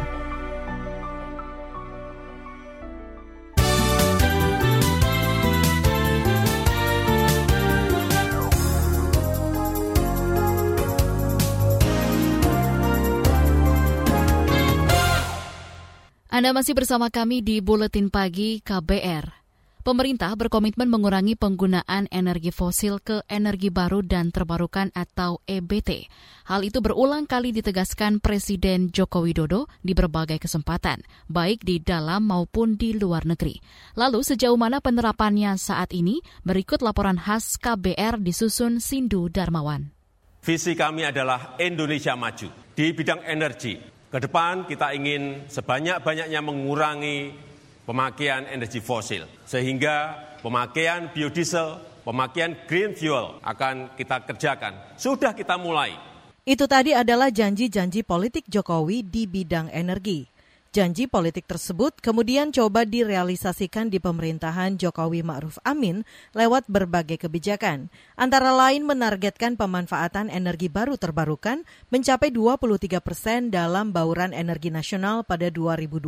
Anda 16.41 16.57
masih 16.57 16.73
bersama 16.73 17.13
kami 17.13 17.45
di 17.45 17.61
Buletin 17.61 18.09
Pagi 18.09 18.65
KBR. 18.65 19.29
Pemerintah 19.85 20.33
berkomitmen 20.33 20.89
mengurangi 20.89 21.37
penggunaan 21.37 22.09
energi 22.09 22.49
fosil 22.49 22.97
ke 22.97 23.21
energi 23.29 23.69
baru 23.69 24.01
dan 24.01 24.33
terbarukan 24.33 24.89
atau 24.97 25.37
EBT. 25.45 26.09
Hal 26.49 26.65
itu 26.65 26.81
berulang 26.81 27.29
kali 27.29 27.53
ditegaskan 27.53 28.17
Presiden 28.17 28.89
Joko 28.89 29.21
Widodo 29.21 29.69
di 29.85 29.93
berbagai 29.93 30.41
kesempatan, 30.41 31.05
baik 31.29 31.61
di 31.61 31.77
dalam 31.77 32.25
maupun 32.25 32.73
di 32.73 32.97
luar 32.97 33.21
negeri. 33.29 33.61
Lalu 33.93 34.25
sejauh 34.25 34.57
mana 34.57 34.81
penerapannya 34.81 35.61
saat 35.61 35.93
ini? 35.93 36.25
Berikut 36.41 36.81
laporan 36.81 37.21
khas 37.21 37.61
KBR 37.61 38.17
disusun 38.17 38.81
Sindu 38.81 39.29
Darmawan. 39.29 39.93
Visi 40.41 40.73
kami 40.73 41.05
adalah 41.05 41.53
Indonesia 41.61 42.17
maju 42.17 42.49
di 42.73 42.89
bidang 42.97 43.21
energi, 43.29 43.77
ke 44.11 44.19
depan 44.19 44.67
kita 44.67 44.91
ingin 44.91 45.47
sebanyak-banyaknya 45.47 46.43
mengurangi 46.43 47.31
pemakaian 47.87 48.43
energi 48.43 48.83
fosil, 48.83 49.23
sehingga 49.47 50.19
pemakaian 50.43 51.15
biodiesel, 51.15 51.79
pemakaian 52.03 52.51
green 52.67 52.91
fuel 52.91 53.39
akan 53.39 53.95
kita 53.95 54.19
kerjakan. 54.27 54.75
Sudah 54.99 55.31
kita 55.31 55.55
mulai. 55.55 55.95
Itu 56.43 56.67
tadi 56.67 56.91
adalah 56.91 57.31
janji-janji 57.31 58.03
politik 58.03 58.51
Jokowi 58.51 59.07
di 59.07 59.31
bidang 59.31 59.71
energi. 59.71 60.27
Janji 60.71 61.03
politik 61.03 61.51
tersebut 61.51 61.99
kemudian 61.99 62.55
coba 62.55 62.87
direalisasikan 62.87 63.91
di 63.91 63.99
pemerintahan 63.99 64.79
Jokowi 64.79 65.19
Ma'ruf 65.19 65.59
Amin 65.67 66.07
lewat 66.31 66.63
berbagai 66.71 67.19
kebijakan, 67.19 67.91
antara 68.15 68.55
lain 68.55 68.87
menargetkan 68.87 69.59
pemanfaatan 69.59 70.31
energi 70.31 70.71
baru 70.71 70.95
terbarukan 70.95 71.67
mencapai 71.91 72.31
23 72.31 73.03
persen 73.03 73.51
dalam 73.51 73.91
bauran 73.91 74.31
energi 74.31 74.71
nasional 74.71 75.27
pada 75.27 75.51
2025. 75.51 76.07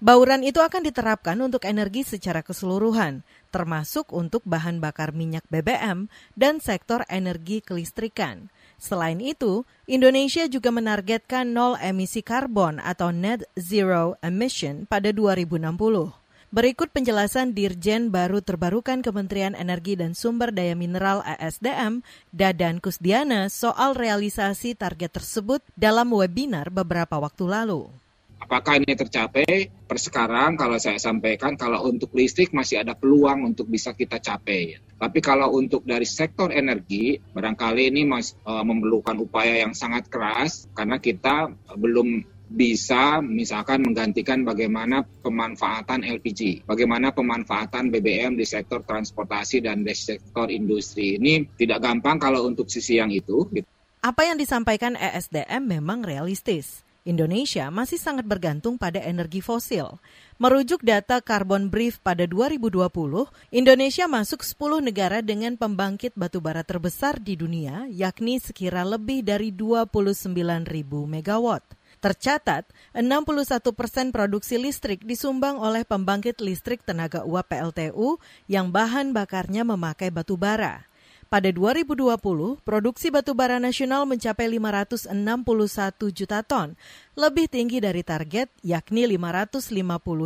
Bauran 0.00 0.40
itu 0.40 0.64
akan 0.64 0.80
diterapkan 0.80 1.36
untuk 1.44 1.68
energi 1.68 2.00
secara 2.00 2.40
keseluruhan, 2.40 3.28
termasuk 3.52 4.08
untuk 4.08 4.40
bahan 4.48 4.80
bakar 4.80 5.12
minyak 5.12 5.44
BBM 5.52 6.08
dan 6.32 6.64
sektor 6.64 7.04
energi 7.12 7.60
kelistrikan. 7.60 8.48
Selain 8.76 9.16
itu, 9.18 9.64
Indonesia 9.88 10.44
juga 10.46 10.68
menargetkan 10.68 11.48
nol 11.48 11.80
emisi 11.80 12.20
karbon 12.20 12.76
atau 12.78 13.08
net 13.08 13.48
zero 13.56 14.20
emission 14.20 14.84
pada 14.84 15.10
2060. 15.10 16.12
Berikut 16.54 16.88
penjelasan 16.94 17.52
Dirjen 17.52 18.14
Baru 18.14 18.38
Terbarukan 18.38 19.02
Kementerian 19.02 19.58
Energi 19.58 19.98
dan 19.98 20.14
Sumber 20.14 20.54
Daya 20.54 20.78
Mineral 20.78 21.20
ESDM, 21.26 22.06
Dadan 22.30 22.78
Kusdiana, 22.78 23.50
soal 23.50 23.98
realisasi 23.98 24.78
target 24.78 25.10
tersebut 25.10 25.60
dalam 25.74 26.14
webinar 26.14 26.70
beberapa 26.70 27.18
waktu 27.18 27.50
lalu. 27.50 27.90
Apakah 28.36 28.78
ini 28.78 28.92
tercapai? 28.92 29.72
Per 29.86 29.98
sekarang 29.98 30.60
kalau 30.60 30.76
saya 30.76 31.00
sampaikan 31.00 31.56
kalau 31.56 31.88
untuk 31.88 32.12
listrik 32.12 32.52
masih 32.52 32.84
ada 32.84 32.92
peluang 32.92 33.48
untuk 33.48 33.66
bisa 33.66 33.96
kita 33.96 34.20
capai. 34.20 34.76
Tapi 34.96 35.18
kalau 35.24 35.56
untuk 35.56 35.84
dari 35.84 36.04
sektor 36.04 36.52
energi, 36.52 37.16
barangkali 37.16 37.92
ini 37.92 38.02
mas, 38.04 38.36
uh, 38.44 38.64
memerlukan 38.64 39.16
upaya 39.20 39.64
yang 39.64 39.72
sangat 39.72 40.08
keras 40.12 40.68
karena 40.76 41.00
kita 41.00 41.52
belum 41.76 42.36
bisa 42.46 43.18
misalkan 43.18 43.82
menggantikan 43.82 44.46
bagaimana 44.46 45.02
pemanfaatan 45.02 46.06
LPG, 46.06 46.62
bagaimana 46.62 47.10
pemanfaatan 47.10 47.90
BBM 47.90 48.38
di 48.38 48.46
sektor 48.46 48.86
transportasi 48.86 49.66
dan 49.66 49.82
di 49.82 49.90
sektor 49.92 50.46
industri. 50.46 51.18
Ini 51.18 51.58
tidak 51.58 51.82
gampang 51.82 52.22
kalau 52.22 52.46
untuk 52.46 52.70
sisi 52.70 53.02
yang 53.02 53.10
itu. 53.10 53.50
Apa 54.06 54.22
yang 54.22 54.38
disampaikan 54.38 54.94
ESDM 54.94 55.66
memang 55.66 56.06
realistis. 56.06 56.85
Indonesia 57.06 57.70
masih 57.70 58.02
sangat 58.02 58.26
bergantung 58.26 58.74
pada 58.74 58.98
energi 58.98 59.38
fosil. 59.38 60.02
Merujuk 60.42 60.82
data 60.82 61.22
Carbon 61.22 61.70
Brief 61.70 62.02
pada 62.02 62.26
2020, 62.26 62.90
Indonesia 63.54 64.04
masuk 64.10 64.42
10 64.42 64.82
negara 64.82 65.22
dengan 65.22 65.54
pembangkit 65.54 66.18
batubara 66.18 66.66
terbesar 66.66 67.22
di 67.22 67.38
dunia, 67.38 67.86
yakni 67.88 68.42
sekira 68.42 68.82
lebih 68.82 69.22
dari 69.22 69.54
29 69.54 70.34
ribu 70.66 71.06
megawatt. 71.06 71.62
Tercatat, 72.02 72.68
61 72.92 73.72
persen 73.72 74.12
produksi 74.12 74.60
listrik 74.60 75.06
disumbang 75.06 75.56
oleh 75.56 75.86
pembangkit 75.86 76.42
listrik 76.44 76.84
tenaga 76.84 77.24
uap 77.24 77.48
PLTU 77.48 78.20
yang 78.50 78.68
bahan 78.74 79.16
bakarnya 79.16 79.64
memakai 79.64 80.12
batu 80.12 80.36
bara. 80.36 80.84
Pada 81.26 81.50
2020, 81.50 82.62
produksi 82.62 83.10
batubara 83.10 83.58
nasional 83.58 84.06
mencapai 84.06 84.46
561 84.46 86.14
juta 86.14 86.46
ton, 86.46 86.78
lebih 87.18 87.50
tinggi 87.50 87.82
dari 87.82 88.06
target 88.06 88.46
yakni 88.62 89.10
550 89.10 89.66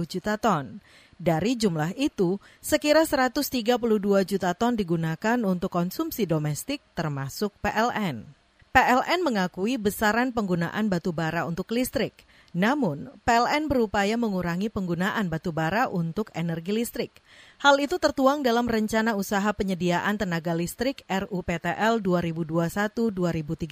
juta 0.04 0.36
ton. 0.36 0.84
Dari 1.16 1.56
jumlah 1.56 1.96
itu, 1.96 2.36
sekira 2.60 3.08
132 3.08 3.80
juta 4.28 4.52
ton 4.52 4.76
digunakan 4.76 5.40
untuk 5.40 5.72
konsumsi 5.72 6.28
domestik 6.28 6.84
termasuk 6.92 7.56
PLN. 7.64 8.28
PLN 8.68 9.20
mengakui 9.24 9.80
besaran 9.80 10.36
penggunaan 10.36 10.92
batubara 10.92 11.48
untuk 11.48 11.72
listrik. 11.72 12.28
Namun, 12.50 13.14
PLN 13.22 13.70
berupaya 13.70 14.18
mengurangi 14.18 14.74
penggunaan 14.74 15.30
batu 15.30 15.54
bara 15.54 15.86
untuk 15.86 16.34
energi 16.34 16.74
listrik. 16.74 17.22
Hal 17.62 17.78
itu 17.78 18.02
tertuang 18.02 18.42
dalam 18.42 18.66
Rencana 18.66 19.14
Usaha 19.14 19.46
Penyediaan 19.54 20.18
Tenaga 20.18 20.50
Listrik 20.50 21.06
RUPTL 21.06 22.02
2021-2030. 22.02 23.70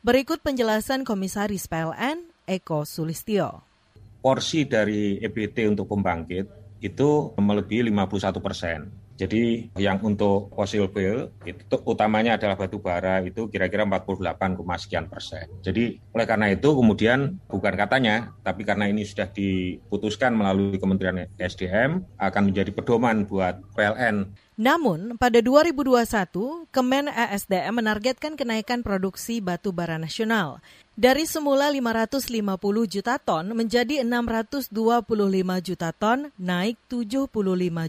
Berikut 0.00 0.38
penjelasan 0.40 1.04
Komisaris 1.04 1.68
PLN, 1.68 2.24
Eko 2.48 2.88
Sulistio. 2.88 3.60
Porsi 4.24 4.64
dari 4.64 5.20
EBT 5.20 5.68
untuk 5.68 5.92
pembangkit 5.92 6.48
itu 6.80 7.10
melebihi 7.36 7.92
51 7.92 8.40
persen. 8.40 9.05
Jadi 9.16 9.72
yang 9.80 9.98
untuk 10.04 10.52
fossil 10.52 10.92
fuel 10.92 11.32
itu 11.48 11.76
utamanya 11.88 12.36
adalah 12.36 12.60
batu 12.60 12.76
bara 12.76 13.24
itu 13.24 13.48
kira-kira 13.48 13.88
48, 13.88 14.36
sekian 14.76 15.08
persen. 15.08 15.48
Jadi 15.64 15.96
oleh 16.12 16.26
karena 16.28 16.52
itu 16.52 16.68
kemudian 16.76 17.40
bukan 17.48 17.74
katanya, 17.74 18.36
tapi 18.44 18.62
karena 18.68 18.92
ini 18.92 19.08
sudah 19.08 19.32
diputuskan 19.32 20.36
melalui 20.36 20.76
Kementerian 20.76 21.24
SDM 21.40 22.04
akan 22.20 22.42
menjadi 22.52 22.70
pedoman 22.76 23.24
buat 23.24 23.64
PLN. 23.72 24.46
Namun, 24.56 25.20
pada 25.20 25.44
2021, 25.44 26.64
Kemen 26.72 27.12
ESDM 27.12 27.76
menargetkan 27.76 28.40
kenaikan 28.40 28.80
produksi 28.80 29.44
batu 29.44 29.68
bara 29.68 30.00
nasional 30.00 30.64
dari 30.96 31.28
semula 31.28 31.68
550 31.68 32.24
juta 32.88 33.20
ton 33.20 33.52
menjadi 33.52 34.00
625 34.00 34.72
juta 35.60 35.92
ton, 35.92 36.32
naik 36.40 36.80
75 36.88 37.28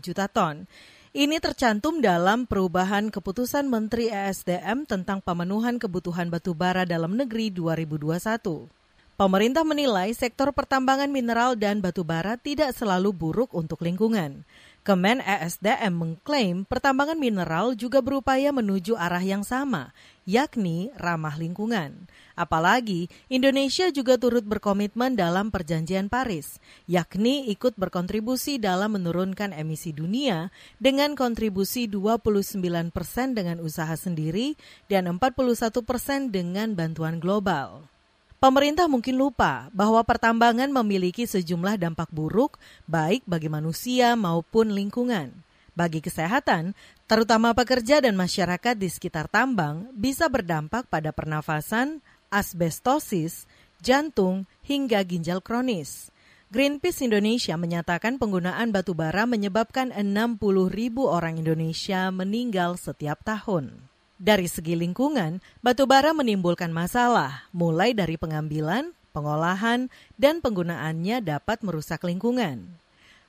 juta 0.04 0.28
ton. 0.28 0.68
Ini 1.18 1.42
tercantum 1.42 1.98
dalam 1.98 2.46
perubahan 2.46 3.10
keputusan 3.10 3.66
Menteri 3.66 4.14
ESDM 4.14 4.86
tentang 4.86 5.18
pemenuhan 5.18 5.82
kebutuhan 5.82 6.30
batubara 6.30 6.86
dalam 6.86 7.18
negeri 7.18 7.50
2021. 7.50 8.70
Pemerintah 9.18 9.66
menilai 9.66 10.14
sektor 10.14 10.54
pertambangan 10.54 11.10
mineral 11.10 11.58
dan 11.58 11.82
batubara 11.82 12.38
tidak 12.38 12.70
selalu 12.78 13.18
buruk 13.18 13.50
untuk 13.58 13.82
lingkungan. 13.82 14.46
Kemen 14.88 15.20
ESDM 15.20 15.92
mengklaim 15.92 16.64
pertambangan 16.64 17.20
mineral 17.20 17.76
juga 17.76 18.00
berupaya 18.00 18.56
menuju 18.56 18.96
arah 18.96 19.20
yang 19.20 19.44
sama, 19.44 19.92
yakni 20.24 20.96
ramah 20.96 21.36
lingkungan. 21.36 22.08
Apalagi 22.40 23.12
Indonesia 23.28 23.92
juga 23.92 24.16
turut 24.16 24.48
berkomitmen 24.48 25.20
dalam 25.20 25.52
perjanjian 25.52 26.08
Paris, 26.08 26.64
yakni 26.88 27.52
ikut 27.52 27.76
berkontribusi 27.76 28.64
dalam 28.64 28.96
menurunkan 28.96 29.52
emisi 29.52 29.92
dunia 29.92 30.56
dengan 30.80 31.20
kontribusi 31.20 31.92
29 31.92 32.64
persen 32.96 33.36
dengan 33.36 33.60
usaha 33.60 33.92
sendiri 33.92 34.56
dan 34.88 35.12
41 35.12 35.84
persen 35.84 36.32
dengan 36.32 36.80
bantuan 36.80 37.20
global. 37.20 37.92
Pemerintah 38.38 38.86
mungkin 38.86 39.18
lupa 39.18 39.66
bahwa 39.74 39.98
pertambangan 40.06 40.70
memiliki 40.70 41.26
sejumlah 41.26 41.82
dampak 41.82 42.14
buruk 42.14 42.62
baik 42.86 43.26
bagi 43.26 43.50
manusia 43.50 44.14
maupun 44.14 44.78
lingkungan. 44.78 45.34
Bagi 45.74 46.06
kesehatan, 46.06 46.78
terutama 47.10 47.58
pekerja 47.58 47.98
dan 47.98 48.14
masyarakat 48.14 48.78
di 48.78 48.94
sekitar 48.94 49.26
tambang 49.26 49.90
bisa 49.90 50.30
berdampak 50.30 50.86
pada 50.86 51.10
pernafasan, 51.10 51.98
asbestosis, 52.30 53.50
jantung, 53.82 54.46
hingga 54.62 55.02
ginjal 55.02 55.42
kronis. 55.42 56.14
Greenpeace 56.54 57.10
Indonesia 57.10 57.58
menyatakan 57.58 58.22
penggunaan 58.22 58.70
batu 58.70 58.94
bara 58.94 59.26
menyebabkan 59.26 59.90
60 59.90 60.38
ribu 60.70 61.10
orang 61.10 61.42
Indonesia 61.42 62.14
meninggal 62.14 62.78
setiap 62.78 63.18
tahun. 63.26 63.87
Dari 64.18 64.50
segi 64.50 64.74
lingkungan, 64.74 65.46
batu 65.62 65.86
bara 65.86 66.10
menimbulkan 66.10 66.74
masalah, 66.74 67.46
mulai 67.54 67.94
dari 67.94 68.18
pengambilan, 68.18 68.98
pengolahan, 69.14 69.94
dan 70.18 70.42
penggunaannya 70.42 71.22
dapat 71.22 71.62
merusak 71.62 72.02
lingkungan. 72.02 72.66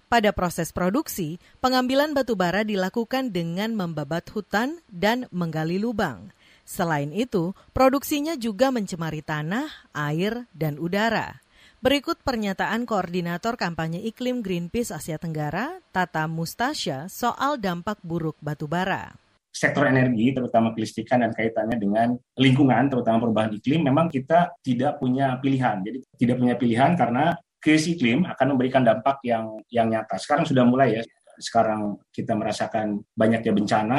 Pada 0.09 0.33
proses 0.33 0.73
produksi, 0.73 1.37
pengambilan 1.61 2.17
batu 2.17 2.33
bara 2.33 2.65
dilakukan 2.65 3.29
dengan 3.29 3.77
membabat 3.77 4.33
hutan 4.33 4.81
dan 4.89 5.29
menggali 5.29 5.77
lubang. 5.77 6.33
Selain 6.65 7.13
itu, 7.13 7.53
produksinya 7.77 8.33
juga 8.41 8.73
mencemari 8.73 9.21
tanah, 9.21 9.69
air, 9.93 10.49
dan 10.57 10.81
udara. 10.81 11.45
Berikut 11.85 12.17
pernyataan 12.25 12.89
Koordinator 12.89 13.61
Kampanye 13.61 14.01
Iklim 14.09 14.41
Greenpeace 14.41 14.97
Asia 14.97 15.21
Tenggara, 15.21 15.85
Tata 15.93 16.25
Mustasya, 16.25 17.13
soal 17.13 17.61
dampak 17.61 18.01
buruk 18.01 18.41
batubara. 18.41 19.28
Sektor 19.49 19.89
energi, 19.89 20.31
terutama 20.31 20.71
kelistrikan 20.77 21.25
dan 21.25 21.33
kaitannya 21.35 21.77
dengan 21.81 22.09
lingkungan, 22.39 22.93
terutama 22.93 23.27
perubahan 23.27 23.51
iklim, 23.57 23.89
memang 23.89 24.07
kita 24.07 24.55
tidak 24.63 25.01
punya 25.01 25.41
pilihan. 25.41 25.83
Jadi 25.83 25.99
tidak 26.21 26.37
punya 26.39 26.55
pilihan 26.55 26.95
karena 26.95 27.35
krisis 27.59 27.99
iklim 27.99 28.23
akan 28.29 28.47
memberikan 28.55 28.87
dampak 28.87 29.19
yang 29.27 29.59
yang 29.73 29.91
nyata. 29.91 30.17
Sekarang 30.21 30.47
sudah 30.47 30.63
mulai 30.63 31.01
ya. 31.01 31.03
Sekarang 31.39 32.03
kita 32.11 32.35
merasakan 32.35 33.03
banyaknya 33.15 33.53
bencana. 33.55 33.99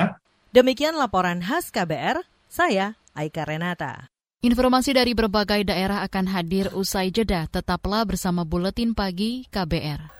Demikian 0.51 0.97
laporan 0.97 1.39
khas 1.39 1.71
KBR, 1.71 2.25
saya 2.49 2.99
Aika 3.13 3.45
Renata. 3.45 4.09
Informasi 4.39 4.95
dari 4.95 5.11
berbagai 5.11 5.67
daerah 5.67 5.99
akan 6.07 6.31
hadir 6.31 6.71
usai 6.71 7.11
jeda. 7.11 7.43
Tetaplah 7.51 8.07
bersama 8.07 8.47
Buletin 8.47 8.95
Pagi 8.95 9.43
KBR. 9.51 10.19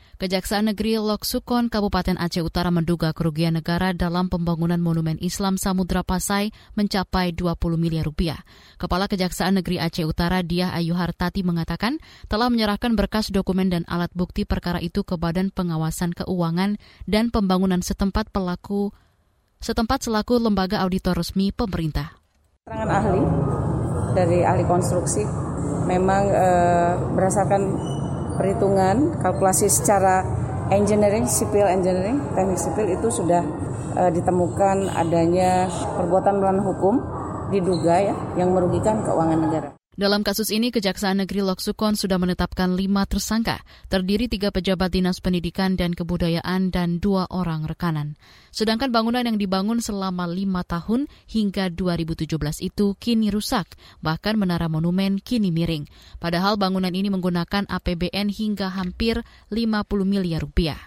Kejaksaan 0.21 0.69
Negeri 0.69 1.01
Lok 1.01 1.25
Sukon, 1.25 1.65
Kabupaten 1.65 2.13
Aceh 2.13 2.45
Utara 2.45 2.69
menduga 2.69 3.09
kerugian 3.09 3.57
negara 3.57 3.89
dalam 3.89 4.29
pembangunan 4.29 4.77
Monumen 4.77 5.17
Islam 5.17 5.57
Samudra 5.57 6.05
Pasai 6.05 6.53
mencapai 6.77 7.33
20 7.33 7.57
miliar 7.81 8.05
rupiah. 8.05 8.37
Kepala 8.77 9.09
Kejaksaan 9.09 9.57
Negeri 9.57 9.81
Aceh 9.81 10.05
Utara 10.05 10.45
Diah 10.45 10.77
Ayu 10.77 10.93
Hartati 10.93 11.41
mengatakan 11.41 11.97
telah 12.29 12.53
menyerahkan 12.53 12.93
berkas 12.93 13.33
dokumen 13.33 13.73
dan 13.73 13.81
alat 13.89 14.13
bukti 14.13 14.45
perkara 14.45 14.77
itu 14.77 15.01
ke 15.01 15.17
Badan 15.17 15.49
Pengawasan 15.49 16.13
Keuangan 16.13 16.77
dan 17.09 17.33
Pembangunan 17.33 17.81
setempat 17.81 18.29
pelaku 18.29 18.93
setempat 19.57 20.05
selaku 20.05 20.37
lembaga 20.37 20.85
auditor 20.85 21.17
resmi 21.17 21.49
pemerintah. 21.49 22.13
Keterangan 22.69 22.89
ahli 22.93 23.21
dari 24.13 24.45
ahli 24.45 24.69
konstruksi 24.69 25.25
memang 25.89 26.29
uh, 26.29 26.93
berdasarkan 27.17 27.61
perhitungan 28.37 29.17
kalkulasi 29.19 29.67
secara 29.67 30.23
engineering, 30.71 31.27
civil 31.27 31.67
engineering, 31.67 32.23
teknik 32.31 32.59
sipil 32.59 32.87
itu 32.87 33.07
sudah 33.11 33.43
uh, 33.99 34.11
ditemukan 34.13 34.87
adanya 34.95 35.67
perbuatan 35.99 36.39
melawan 36.39 36.63
hukum 36.63 36.95
diduga 37.51 37.99
ya 37.99 38.15
yang 38.39 38.55
merugikan 38.55 39.03
keuangan 39.03 39.39
negara. 39.43 39.80
Dalam 40.01 40.25
kasus 40.25 40.49
ini, 40.49 40.73
Kejaksaan 40.73 41.21
Negeri 41.21 41.45
Loksukon 41.45 41.93
sudah 41.93 42.17
menetapkan 42.17 42.73
lima 42.73 43.05
tersangka, 43.05 43.61
terdiri 43.85 44.25
tiga 44.25 44.49
pejabat 44.49 44.89
dinas 44.89 45.21
pendidikan 45.21 45.77
dan 45.77 45.93
kebudayaan 45.93 46.73
dan 46.73 46.97
dua 46.97 47.29
orang 47.29 47.69
rekanan. 47.69 48.17
Sedangkan 48.49 48.89
bangunan 48.89 49.21
yang 49.21 49.37
dibangun 49.37 49.77
selama 49.77 50.25
lima 50.25 50.65
tahun 50.65 51.05
hingga 51.29 51.69
2017 51.77 52.33
itu 52.65 52.97
kini 52.97 53.29
rusak, 53.29 53.77
bahkan 54.01 54.41
menara 54.41 54.65
monumen 54.65 55.21
kini 55.21 55.53
miring. 55.53 55.85
Padahal 56.17 56.57
bangunan 56.57 56.89
ini 56.89 57.13
menggunakan 57.13 57.69
APBN 57.69 58.33
hingga 58.33 58.73
hampir 58.73 59.21
50 59.53 59.85
miliar 60.01 60.41
rupiah. 60.41 60.81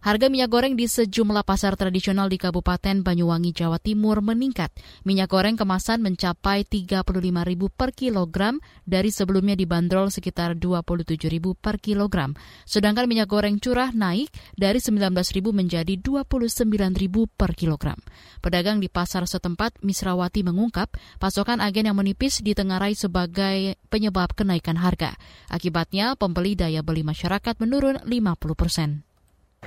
Harga 0.00 0.32
minyak 0.32 0.48
goreng 0.48 0.80
di 0.80 0.88
sejumlah 0.88 1.44
pasar 1.44 1.76
tradisional 1.76 2.32
di 2.32 2.40
Kabupaten 2.40 3.04
Banyuwangi, 3.04 3.52
Jawa 3.52 3.76
Timur 3.76 4.24
meningkat. 4.24 4.72
Minyak 5.04 5.28
goreng 5.28 5.60
kemasan 5.60 6.00
mencapai 6.00 6.64
Rp35.000 6.64 7.60
per 7.68 7.92
kilogram 7.92 8.64
dari 8.88 9.12
sebelumnya 9.12 9.52
dibanderol 9.60 10.08
sekitar 10.08 10.56
Rp27.000 10.56 11.44
per 11.52 11.76
kilogram. 11.84 12.32
Sedangkan 12.64 13.04
minyak 13.04 13.28
goreng 13.28 13.60
curah 13.60 13.92
naik 13.92 14.32
dari 14.56 14.80
Rp19.000 14.80 15.44
menjadi 15.52 15.92
Rp29.000 16.00 17.16
per 17.36 17.52
kilogram. 17.52 18.00
Pedagang 18.40 18.80
di 18.80 18.88
pasar 18.88 19.28
setempat 19.28 19.84
Misrawati 19.84 20.40
mengungkap 20.40 20.96
pasokan 21.20 21.60
agen 21.60 21.92
yang 21.92 22.00
menipis 22.00 22.40
ditengarai 22.40 22.96
sebagai 22.96 23.76
penyebab 23.92 24.32
kenaikan 24.32 24.80
harga. 24.80 25.12
Akibatnya 25.52 26.16
pembeli 26.16 26.56
daya 26.56 26.80
beli 26.80 27.04
masyarakat 27.04 27.60
menurun 27.60 28.00
50 28.08 28.56
persen. 28.56 29.09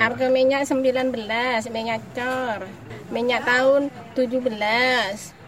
Harga 0.04 0.28
minyak 0.28 0.68
19, 0.68 1.16
minyak 1.72 2.04
cor, 2.12 2.68
minyak 3.08 3.48
tahun 3.48 3.88
17, 4.20 4.52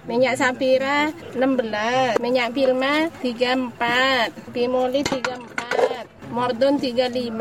minyak 0.07 0.39
sapira 0.39 1.11
16, 1.35 2.23
minyak 2.23 2.55
Pilma 2.55 3.11
34, 3.19 4.31
Pimoli 4.55 5.03
34, 5.03 6.31
Mordon 6.31 6.79
35, 6.79 7.35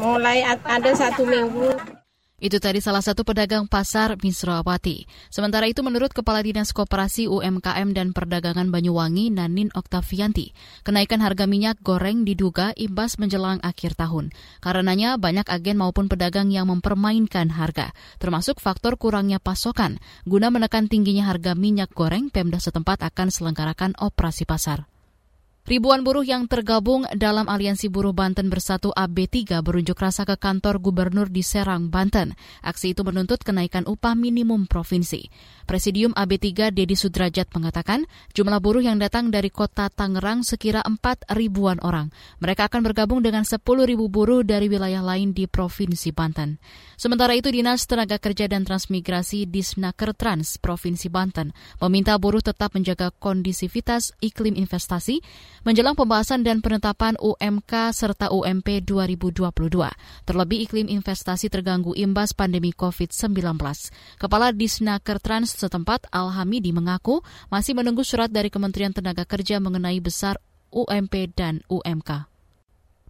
mulai 0.00 0.40
ada 0.46 0.90
satu 0.96 1.28
minggu. 1.28 2.00
Itu 2.42 2.58
tadi 2.58 2.82
salah 2.82 3.06
satu 3.06 3.22
pedagang 3.22 3.70
pasar 3.70 4.18
Misrawati. 4.18 5.06
Sementara 5.30 5.70
itu 5.70 5.78
menurut 5.86 6.10
Kepala 6.10 6.42
Dinas 6.42 6.74
Koperasi 6.74 7.30
UMKM 7.30 7.94
dan 7.94 8.10
Perdagangan 8.10 8.66
Banyuwangi 8.66 9.30
Nanin 9.30 9.70
Oktavianti, 9.70 10.50
kenaikan 10.82 11.22
harga 11.22 11.46
minyak 11.46 11.78
goreng 11.86 12.26
diduga 12.26 12.74
imbas 12.74 13.22
menjelang 13.22 13.62
akhir 13.62 13.94
tahun. 13.94 14.34
Karenanya 14.58 15.22
banyak 15.22 15.46
agen 15.46 15.78
maupun 15.78 16.10
pedagang 16.10 16.50
yang 16.50 16.66
mempermainkan 16.66 17.46
harga, 17.54 17.94
termasuk 18.18 18.58
faktor 18.58 18.98
kurangnya 18.98 19.38
pasokan. 19.38 20.02
Guna 20.26 20.50
menekan 20.50 20.90
tingginya 20.90 21.30
harga 21.30 21.54
minyak 21.54 21.94
goreng, 21.94 22.26
Pemda 22.26 22.58
setempat 22.58 23.06
akan 23.06 23.30
selenggarakan 23.30 23.94
operasi 24.02 24.50
pasar. 24.50 24.91
Ribuan 25.62 26.02
buruh 26.02 26.26
yang 26.26 26.50
tergabung 26.50 27.06
dalam 27.14 27.46
Aliansi 27.46 27.86
Buruh 27.86 28.10
Banten 28.10 28.50
Bersatu 28.50 28.90
AB3 28.98 29.62
berunjuk 29.62 29.94
rasa 29.94 30.26
ke 30.26 30.34
kantor 30.34 30.82
gubernur 30.82 31.30
di 31.30 31.46
Serang, 31.46 31.86
Banten. 31.86 32.34
Aksi 32.66 32.98
itu 32.98 33.06
menuntut 33.06 33.46
kenaikan 33.46 33.86
upah 33.86 34.18
minimum 34.18 34.66
provinsi. 34.66 35.30
Presidium 35.62 36.18
AB3 36.18 36.74
Dedi 36.74 36.98
Sudrajat 36.98 37.46
mengatakan 37.54 38.10
jumlah 38.34 38.58
buruh 38.58 38.82
yang 38.82 38.98
datang 38.98 39.30
dari 39.30 39.54
kota 39.54 39.86
Tangerang 39.86 40.42
sekira 40.42 40.82
4 40.82 41.30
ribuan 41.38 41.78
orang. 41.86 42.10
Mereka 42.42 42.66
akan 42.66 42.82
bergabung 42.82 43.22
dengan 43.22 43.46
10 43.46 43.62
ribu 43.62 44.10
buruh 44.10 44.42
dari 44.42 44.66
wilayah 44.66 44.98
lain 44.98 45.30
di 45.30 45.46
Provinsi 45.46 46.10
Banten. 46.10 46.58
Sementara 47.02 47.34
itu 47.34 47.50
Dinas 47.50 47.90
Tenaga 47.90 48.14
Kerja 48.22 48.46
dan 48.46 48.62
Transmigrasi 48.62 49.50
Disnaker 49.50 50.14
Trans 50.14 50.54
Provinsi 50.62 51.10
Banten 51.10 51.50
meminta 51.82 52.14
buruh 52.14 52.38
tetap 52.38 52.78
menjaga 52.78 53.10
kondisivitas 53.10 54.14
iklim 54.22 54.54
investasi 54.54 55.18
menjelang 55.66 55.98
pembahasan 55.98 56.46
dan 56.46 56.62
penetapan 56.62 57.18
UMK 57.18 57.90
serta 57.90 58.30
UMP 58.30 58.86
2022. 58.86 59.50
Terlebih 60.30 60.58
iklim 60.62 60.86
investasi 60.86 61.50
terganggu 61.50 61.90
imbas 61.98 62.38
pandemi 62.38 62.70
COVID-19. 62.70 63.34
Kepala 64.22 64.54
Disnaker 64.54 65.18
Trans 65.18 65.58
setempat 65.58 66.06
Al-Hamidi 66.14 66.70
mengaku 66.70 67.18
masih 67.50 67.74
menunggu 67.74 68.06
surat 68.06 68.30
dari 68.30 68.46
Kementerian 68.46 68.94
Tenaga 68.94 69.26
Kerja 69.26 69.58
mengenai 69.58 69.98
besar 69.98 70.38
UMP 70.70 71.34
dan 71.34 71.66
UMK. 71.66 72.30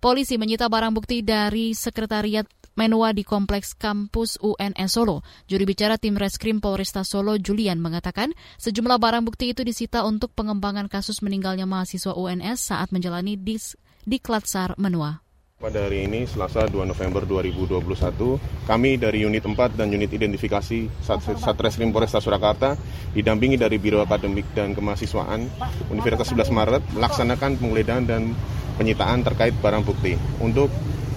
Polisi 0.00 0.34
menyita 0.34 0.66
barang 0.66 0.96
bukti 0.96 1.22
dari 1.22 1.78
Sekretariat 1.78 2.42
Menua 2.72 3.12
di 3.12 3.20
Kompleks 3.20 3.76
Kampus 3.76 4.40
UNS 4.40 4.88
Solo. 4.88 5.20
Juri 5.44 5.68
bicara 5.68 6.00
tim 6.00 6.16
Reskrim 6.16 6.64
Polresta 6.64 7.04
Solo, 7.04 7.36
Julian, 7.36 7.76
mengatakan 7.76 8.32
sejumlah 8.56 8.96
barang 8.96 9.28
bukti 9.28 9.52
itu 9.52 9.60
disita 9.60 10.08
untuk 10.08 10.32
pengembangan 10.32 10.88
kasus 10.88 11.20
meninggalnya 11.20 11.68
mahasiswa 11.68 12.16
UNS 12.16 12.72
saat 12.72 12.88
menjalani 12.88 13.36
dis 13.36 13.76
di 14.08 14.16
Klatsar 14.16 14.72
Menua. 14.80 15.20
Pada 15.60 15.84
hari 15.86 16.10
ini, 16.10 16.26
Selasa 16.26 16.66
2 16.66 16.82
November 16.88 17.22
2021, 17.22 18.66
kami 18.66 18.98
dari 18.98 19.22
Unit 19.22 19.46
4 19.46 19.78
dan 19.78 19.92
Unit 19.92 20.10
Identifikasi 20.10 21.06
Satreskrim 21.38 21.94
Polresta 21.94 22.18
Surakarta 22.18 22.74
didampingi 23.14 23.60
dari 23.60 23.78
Biro 23.78 24.02
Akademik 24.02 24.50
dan 24.56 24.74
Kemahasiswaan 24.74 25.46
Universitas 25.86 26.34
11 26.34 26.50
Maret 26.50 26.82
melaksanakan 26.98 27.60
penggeledahan 27.62 28.04
dan 28.08 28.34
penyitaan 28.74 29.22
terkait 29.22 29.54
barang 29.60 29.86
bukti 29.86 30.18
untuk 30.42 30.72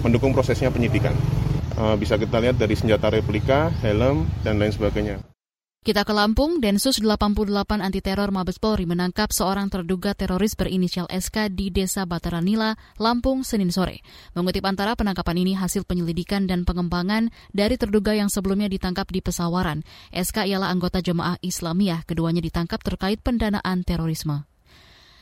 mendukung 0.06 0.30
prosesnya 0.30 0.70
penyidikan. 0.70 1.16
Uh, 1.76 1.92
bisa 2.00 2.16
kita 2.16 2.40
lihat 2.40 2.56
dari 2.56 2.72
senjata 2.72 3.12
replika, 3.12 3.68
helm, 3.84 4.24
dan 4.40 4.56
lain 4.56 4.72
sebagainya. 4.72 5.20
Kita 5.86 6.02
ke 6.02 6.10
Lampung, 6.10 6.58
Densus 6.58 6.98
88 6.98 7.78
Anti 7.78 8.02
Teror 8.02 8.34
Mabes 8.34 8.58
Polri 8.58 8.90
menangkap 8.90 9.30
seorang 9.30 9.70
terduga 9.70 10.18
teroris 10.18 10.58
berinisial 10.58 11.06
SK 11.06 11.54
di 11.54 11.70
Desa 11.70 12.02
Bataranila, 12.02 12.74
Lampung, 12.98 13.46
Senin 13.46 13.70
sore. 13.70 14.02
Mengutip 14.34 14.66
antara 14.66 14.98
penangkapan 14.98 15.46
ini 15.46 15.54
hasil 15.54 15.86
penyelidikan 15.86 16.50
dan 16.50 16.66
pengembangan 16.66 17.30
dari 17.54 17.78
terduga 17.78 18.18
yang 18.18 18.26
sebelumnya 18.26 18.66
ditangkap 18.66 19.06
di 19.14 19.22
Pesawaran. 19.22 19.86
SK 20.10 20.50
ialah 20.50 20.74
anggota 20.74 20.98
jemaah 20.98 21.38
Islamiyah, 21.38 22.02
keduanya 22.02 22.42
ditangkap 22.42 22.82
terkait 22.82 23.22
pendanaan 23.22 23.86
terorisme. 23.86 24.42